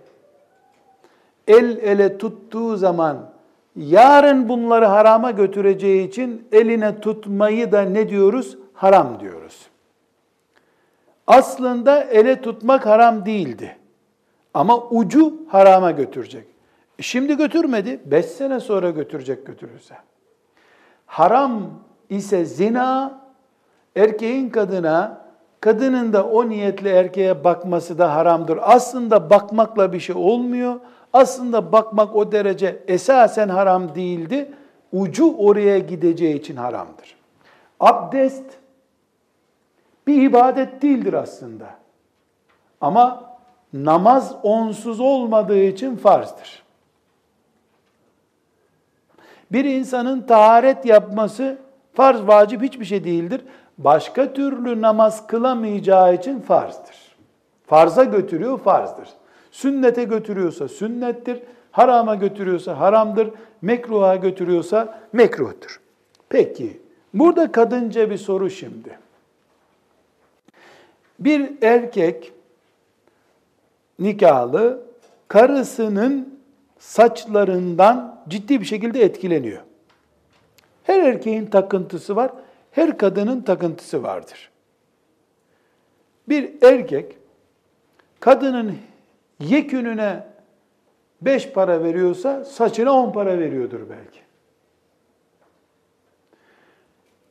el 1.47 1.77
ele 1.77 2.17
tuttuğu 2.17 2.77
zaman 2.77 3.29
yarın 3.75 4.49
bunları 4.49 4.85
harama 4.85 5.31
götüreceği 5.31 6.07
için 6.07 6.47
eline 6.51 7.01
tutmayı 7.01 7.71
da 7.71 7.81
ne 7.81 8.09
diyoruz? 8.09 8.57
Haram 8.73 9.19
diyoruz. 9.19 9.67
Aslında 11.27 12.03
ele 12.03 12.41
tutmak 12.41 12.85
haram 12.85 13.25
değildi. 13.25 13.77
Ama 14.55 14.83
ucu 14.89 15.33
harama 15.47 15.91
götürecek. 15.91 16.47
E 16.99 17.01
şimdi 17.03 17.37
götürmedi, 17.37 17.99
beş 18.05 18.25
sene 18.25 18.59
sonra 18.59 18.89
götürecek 18.89 19.45
götürürse. 19.45 19.95
Haram 21.05 21.69
ise 22.09 22.45
zina, 22.45 23.21
erkeğin 23.95 24.49
kadına, 24.49 25.21
kadının 25.61 26.13
da 26.13 26.27
o 26.27 26.49
niyetle 26.49 26.89
erkeğe 26.89 27.43
bakması 27.43 27.97
da 27.97 28.15
haramdır. 28.15 28.59
Aslında 28.61 29.29
bakmakla 29.29 29.93
bir 29.93 29.99
şey 29.99 30.15
olmuyor. 30.15 30.79
Aslında 31.13 31.71
bakmak 31.71 32.15
o 32.15 32.31
derece 32.31 32.83
esasen 32.87 33.49
haram 33.49 33.95
değildi. 33.95 34.53
Ucu 34.91 35.35
oraya 35.37 35.79
gideceği 35.79 36.39
için 36.39 36.55
haramdır. 36.55 37.17
Abdest 37.79 38.45
bir 40.07 40.21
ibadet 40.21 40.81
değildir 40.81 41.13
aslında. 41.13 41.65
Ama 42.81 43.34
namaz 43.83 44.35
onsuz 44.43 44.99
olmadığı 44.99 45.63
için 45.63 45.95
farzdır. 45.95 46.63
Bir 49.51 49.65
insanın 49.65 50.21
taharet 50.21 50.85
yapması 50.85 51.57
farz, 51.93 52.27
vacip 52.27 52.61
hiçbir 52.61 52.85
şey 52.85 53.03
değildir. 53.03 53.41
Başka 53.77 54.33
türlü 54.33 54.81
namaz 54.81 55.27
kılamayacağı 55.27 56.15
için 56.15 56.39
farzdır. 56.39 57.15
Farza 57.67 58.03
götürüyor, 58.03 58.59
farzdır. 58.59 59.09
Sünnete 59.51 60.03
götürüyorsa 60.03 60.67
sünnettir. 60.67 61.39
Harama 61.71 62.15
götürüyorsa 62.15 62.79
haramdır. 62.79 63.29
Mekruha 63.61 64.15
götürüyorsa 64.15 64.99
mekruhtur. 65.13 65.79
Peki, 66.29 66.81
burada 67.13 67.51
kadınca 67.51 68.09
bir 68.09 68.17
soru 68.17 68.49
şimdi. 68.49 68.99
Bir 71.19 71.51
erkek 71.61 72.34
nikahlı 73.99 74.83
karısının 75.27 76.39
saçlarından 76.79 78.23
ciddi 78.27 78.61
bir 78.61 78.65
şekilde 78.65 79.01
etkileniyor. 79.03 79.61
Her 80.83 80.99
erkeğin 80.99 81.45
takıntısı 81.45 82.15
var, 82.15 82.31
her 82.71 82.97
kadının 82.97 83.41
takıntısı 83.41 84.03
vardır. 84.03 84.49
Bir 86.29 86.53
erkek 86.61 87.17
kadının 88.19 88.77
yekününe 89.39 90.23
beş 91.21 91.51
para 91.51 91.83
veriyorsa 91.83 92.45
saçına 92.45 92.93
on 92.93 93.11
para 93.11 93.39
veriyordur 93.39 93.79
belki. 93.89 94.19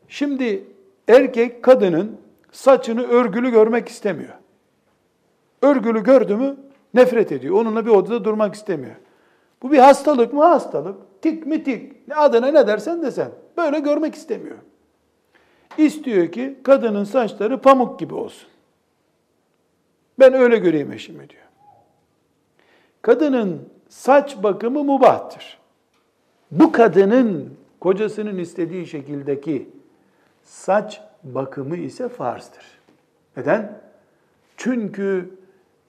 Şimdi 0.09 0.65
erkek 1.09 1.63
kadının 1.63 2.21
saçını 2.53 3.03
örgülü 3.03 3.51
görmek 3.51 3.89
istemiyor. 3.89 4.35
Örgülü 5.65 6.03
gördü 6.03 6.37
mü 6.37 6.57
nefret 6.95 7.33
ediyor. 7.33 7.61
Onunla 7.61 7.87
bir 7.87 7.91
odada 7.91 8.25
durmak 8.25 8.55
istemiyor. 8.55 8.95
Bu 9.63 9.73
bir 9.73 9.79
hastalık 9.79 10.33
mı? 10.33 10.45
Hastalık. 10.45 11.23
Tik 11.23 11.47
mi 11.47 11.65
tik. 11.65 11.93
Adına 12.17 12.47
ne 12.47 12.67
dersen 12.67 13.03
desen. 13.03 13.31
Böyle 13.57 13.79
görmek 13.79 14.15
istemiyor. 14.15 14.57
İstiyor 15.79 16.33
ki 16.33 16.59
kadının 16.63 17.05
saçları 17.05 17.61
pamuk 17.61 17.99
gibi 17.99 18.15
olsun. 18.15 18.49
Ben 20.19 20.35
öyle 20.35 20.59
göreyim 20.59 20.93
eşimi 20.93 21.31
diyor. 21.31 21.43
Kadının 23.03 23.69
saç 23.89 24.43
bakımı 24.43 24.85
mubahtır. 24.85 25.59
Bu 26.51 26.73
kadının 26.73 27.57
kocasının 27.81 28.39
istediği 28.39 28.87
şekildeki 28.87 29.69
saç 30.43 31.01
bakımı 31.23 31.77
ise 31.77 32.09
farzdır. 32.09 32.65
Neden? 33.37 33.81
Çünkü 34.57 35.31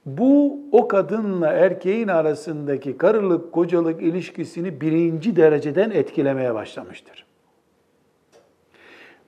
bu 0.06 0.60
o 0.72 0.88
kadınla 0.88 1.48
erkeğin 1.48 2.08
arasındaki 2.08 2.98
karılık 2.98 3.52
kocalık 3.52 4.02
ilişkisini 4.02 4.82
birinci 4.82 5.36
dereceden 5.36 5.92
etkilemeye 5.92 6.54
başlamıştır. 6.54 7.26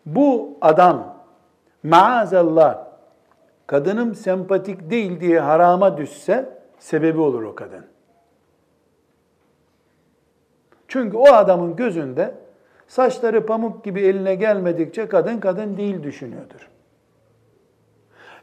Bu 0.05 0.57
adam 0.61 1.23
maazallah 1.83 2.87
kadınım 3.67 4.15
sempatik 4.15 4.89
değil 4.89 5.19
diye 5.19 5.39
harama 5.39 5.97
düşse 5.97 6.49
sebebi 6.79 7.19
olur 7.19 7.43
o 7.43 7.55
kadın. 7.55 7.85
Çünkü 10.87 11.17
o 11.17 11.25
adamın 11.25 11.75
gözünde 11.75 12.35
saçları 12.87 13.45
pamuk 13.45 13.83
gibi 13.83 14.01
eline 14.01 14.35
gelmedikçe 14.35 15.07
kadın 15.07 15.39
kadın 15.39 15.77
değil 15.77 16.03
düşünüyordur. 16.03 16.69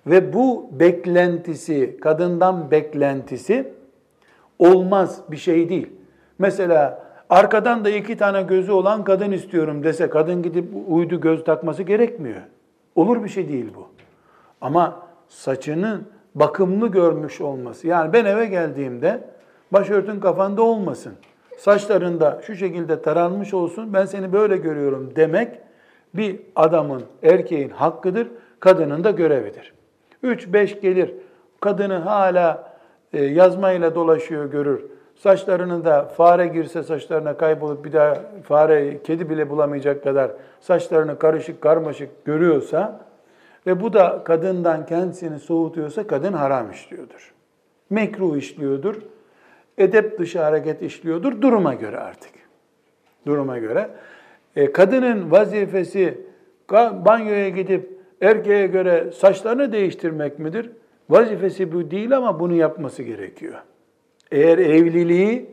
Ve 0.07 0.33
bu 0.33 0.71
beklentisi, 0.73 1.97
kadından 2.01 2.71
beklentisi 2.71 3.73
olmaz 4.59 5.21
bir 5.31 5.37
şey 5.37 5.69
değil. 5.69 5.91
Mesela 6.39 7.05
arkadan 7.31 7.85
da 7.85 7.91
iki 7.91 8.17
tane 8.17 8.43
gözü 8.43 8.73
olan 8.73 9.05
kadın 9.05 9.33
istiyorum 9.33 9.85
dese 9.85 10.11
kadın 10.11 10.43
gidip 10.43 10.65
uydu 10.89 11.21
göz 11.21 11.45
takması 11.45 11.83
gerekmiyor. 11.83 12.41
Olur 12.95 13.25
bir 13.25 13.29
şey 13.29 13.49
değil 13.49 13.67
bu. 13.77 13.89
Ama 14.61 15.07
saçının 15.29 16.07
bakımlı 16.35 16.89
görmüş 16.89 17.41
olması. 17.41 17.87
Yani 17.87 18.13
ben 18.13 18.25
eve 18.25 18.47
geldiğimde 18.47 19.21
başörtün 19.73 20.21
kafanda 20.21 20.63
olmasın. 20.63 21.13
Saçlarında 21.59 22.41
şu 22.47 22.55
şekilde 22.55 23.03
taranmış 23.03 23.55
olsun. 23.55 23.95
Ben 23.95 24.05
seni 24.05 24.33
böyle 24.33 24.57
görüyorum 24.57 25.13
demek 25.17 25.61
bir 26.15 26.41
adamın, 26.57 27.03
erkeğin 27.23 27.69
hakkıdır. 27.69 28.29
Kadının 28.61 29.05
da 29.05 29.11
görevidir. 29.11 29.75
3-5 30.25 30.81
gelir. 30.81 31.15
Kadını 31.61 31.95
hala 31.95 32.73
e, 33.13 33.25
yazmayla 33.25 33.95
dolaşıyor 33.95 34.51
görür. 34.51 34.85
Saçlarının 35.17 35.85
da 35.85 36.05
fare 36.05 36.47
girse 36.47 36.83
saçlarına 36.83 37.37
kaybolup 37.37 37.85
bir 37.85 37.93
daha 37.93 38.15
fare, 38.43 39.03
kedi 39.03 39.31
bile 39.31 39.51
bulamayacak 39.51 40.05
kadar 40.05 40.31
saçlarını 40.61 41.19
karışık 41.19 41.61
karmaşık 41.61 42.25
görüyorsa 42.25 43.01
ve 43.67 43.81
bu 43.81 43.93
da 43.93 44.25
kadından 44.25 44.87
kendisini 44.87 45.39
soğutuyorsa 45.39 46.07
kadın 46.07 46.33
haram 46.33 46.71
işliyordur. 46.71 47.35
Mekruh 47.91 48.37
işliyordur. 48.37 48.97
Edep 49.79 50.19
dışı 50.19 50.43
hareket 50.43 50.83
işliyordur 50.83 51.43
duruma 51.43 51.75
göre 51.75 51.99
artık. 51.99 52.33
Duruma 53.27 53.59
göre. 53.59 53.91
E, 54.57 54.73
kadının 54.73 55.31
vazifesi 55.31 56.21
banyoya 57.05 57.49
gidip 57.49 57.94
erkeğe 58.25 58.67
göre 58.67 59.13
saçlarını 59.13 59.73
değiştirmek 59.73 60.39
midir? 60.39 60.71
Vazifesi 61.11 61.73
bu 61.73 61.91
değil 61.91 62.17
ama 62.17 62.41
bunu 62.41 62.55
yapması 62.55 63.03
gerekiyor. 63.03 63.55
Eğer 64.33 64.59
evliliği 64.59 65.51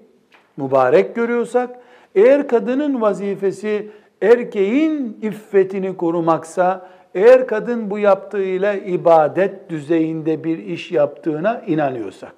mübarek 0.57 1.15
görüyorsak, 1.15 1.69
eğer 2.15 2.47
kadının 2.47 3.01
vazifesi 3.01 3.89
erkeğin 4.21 5.17
iffetini 5.21 5.97
korumaksa, 5.97 6.89
eğer 7.15 7.47
kadın 7.47 7.89
bu 7.89 7.99
yaptığıyla 7.99 8.73
ibadet 8.73 9.69
düzeyinde 9.69 10.43
bir 10.43 10.57
iş 10.57 10.91
yaptığına 10.91 11.61
inanıyorsak. 11.67 12.33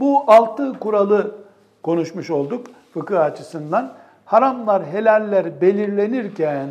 Bu 0.00 0.22
altı 0.26 0.78
kuralı 0.78 1.34
konuşmuş 1.82 2.30
olduk 2.30 2.66
fıkıh 2.94 3.20
açısından. 3.20 3.92
Haramlar, 4.24 4.86
helaller 4.86 5.60
belirlenirken, 5.60 6.68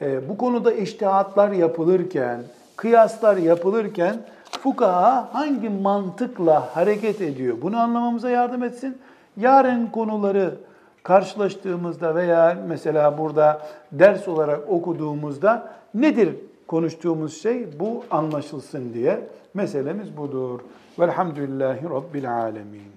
e, 0.00 0.28
bu 0.28 0.36
konuda 0.36 0.72
iştihatlar 0.72 1.50
yapılırken, 1.52 2.40
kıyaslar 2.76 3.36
yapılırken 3.36 4.16
fukaha 4.60 5.28
hangi 5.32 5.68
mantıkla 5.68 6.76
hareket 6.76 7.20
ediyor? 7.20 7.56
Bunu 7.62 7.78
anlamamıza 7.78 8.30
yardım 8.30 8.62
etsin. 8.62 8.98
Yarın 9.36 9.86
konuları 9.86 10.54
karşılaştığımızda 11.02 12.14
veya 12.14 12.58
mesela 12.68 13.18
burada 13.18 13.66
ders 13.92 14.28
olarak 14.28 14.68
okuduğumuzda 14.68 15.72
nedir 15.94 16.36
konuştuğumuz 16.66 17.42
şey? 17.42 17.80
Bu 17.80 18.04
anlaşılsın 18.10 18.94
diye 18.94 19.20
meselemiz 19.54 20.16
budur. 20.16 20.60
Velhamdülillahi 20.98 21.84
Rabbil 21.90 22.32
Alemin. 22.32 22.93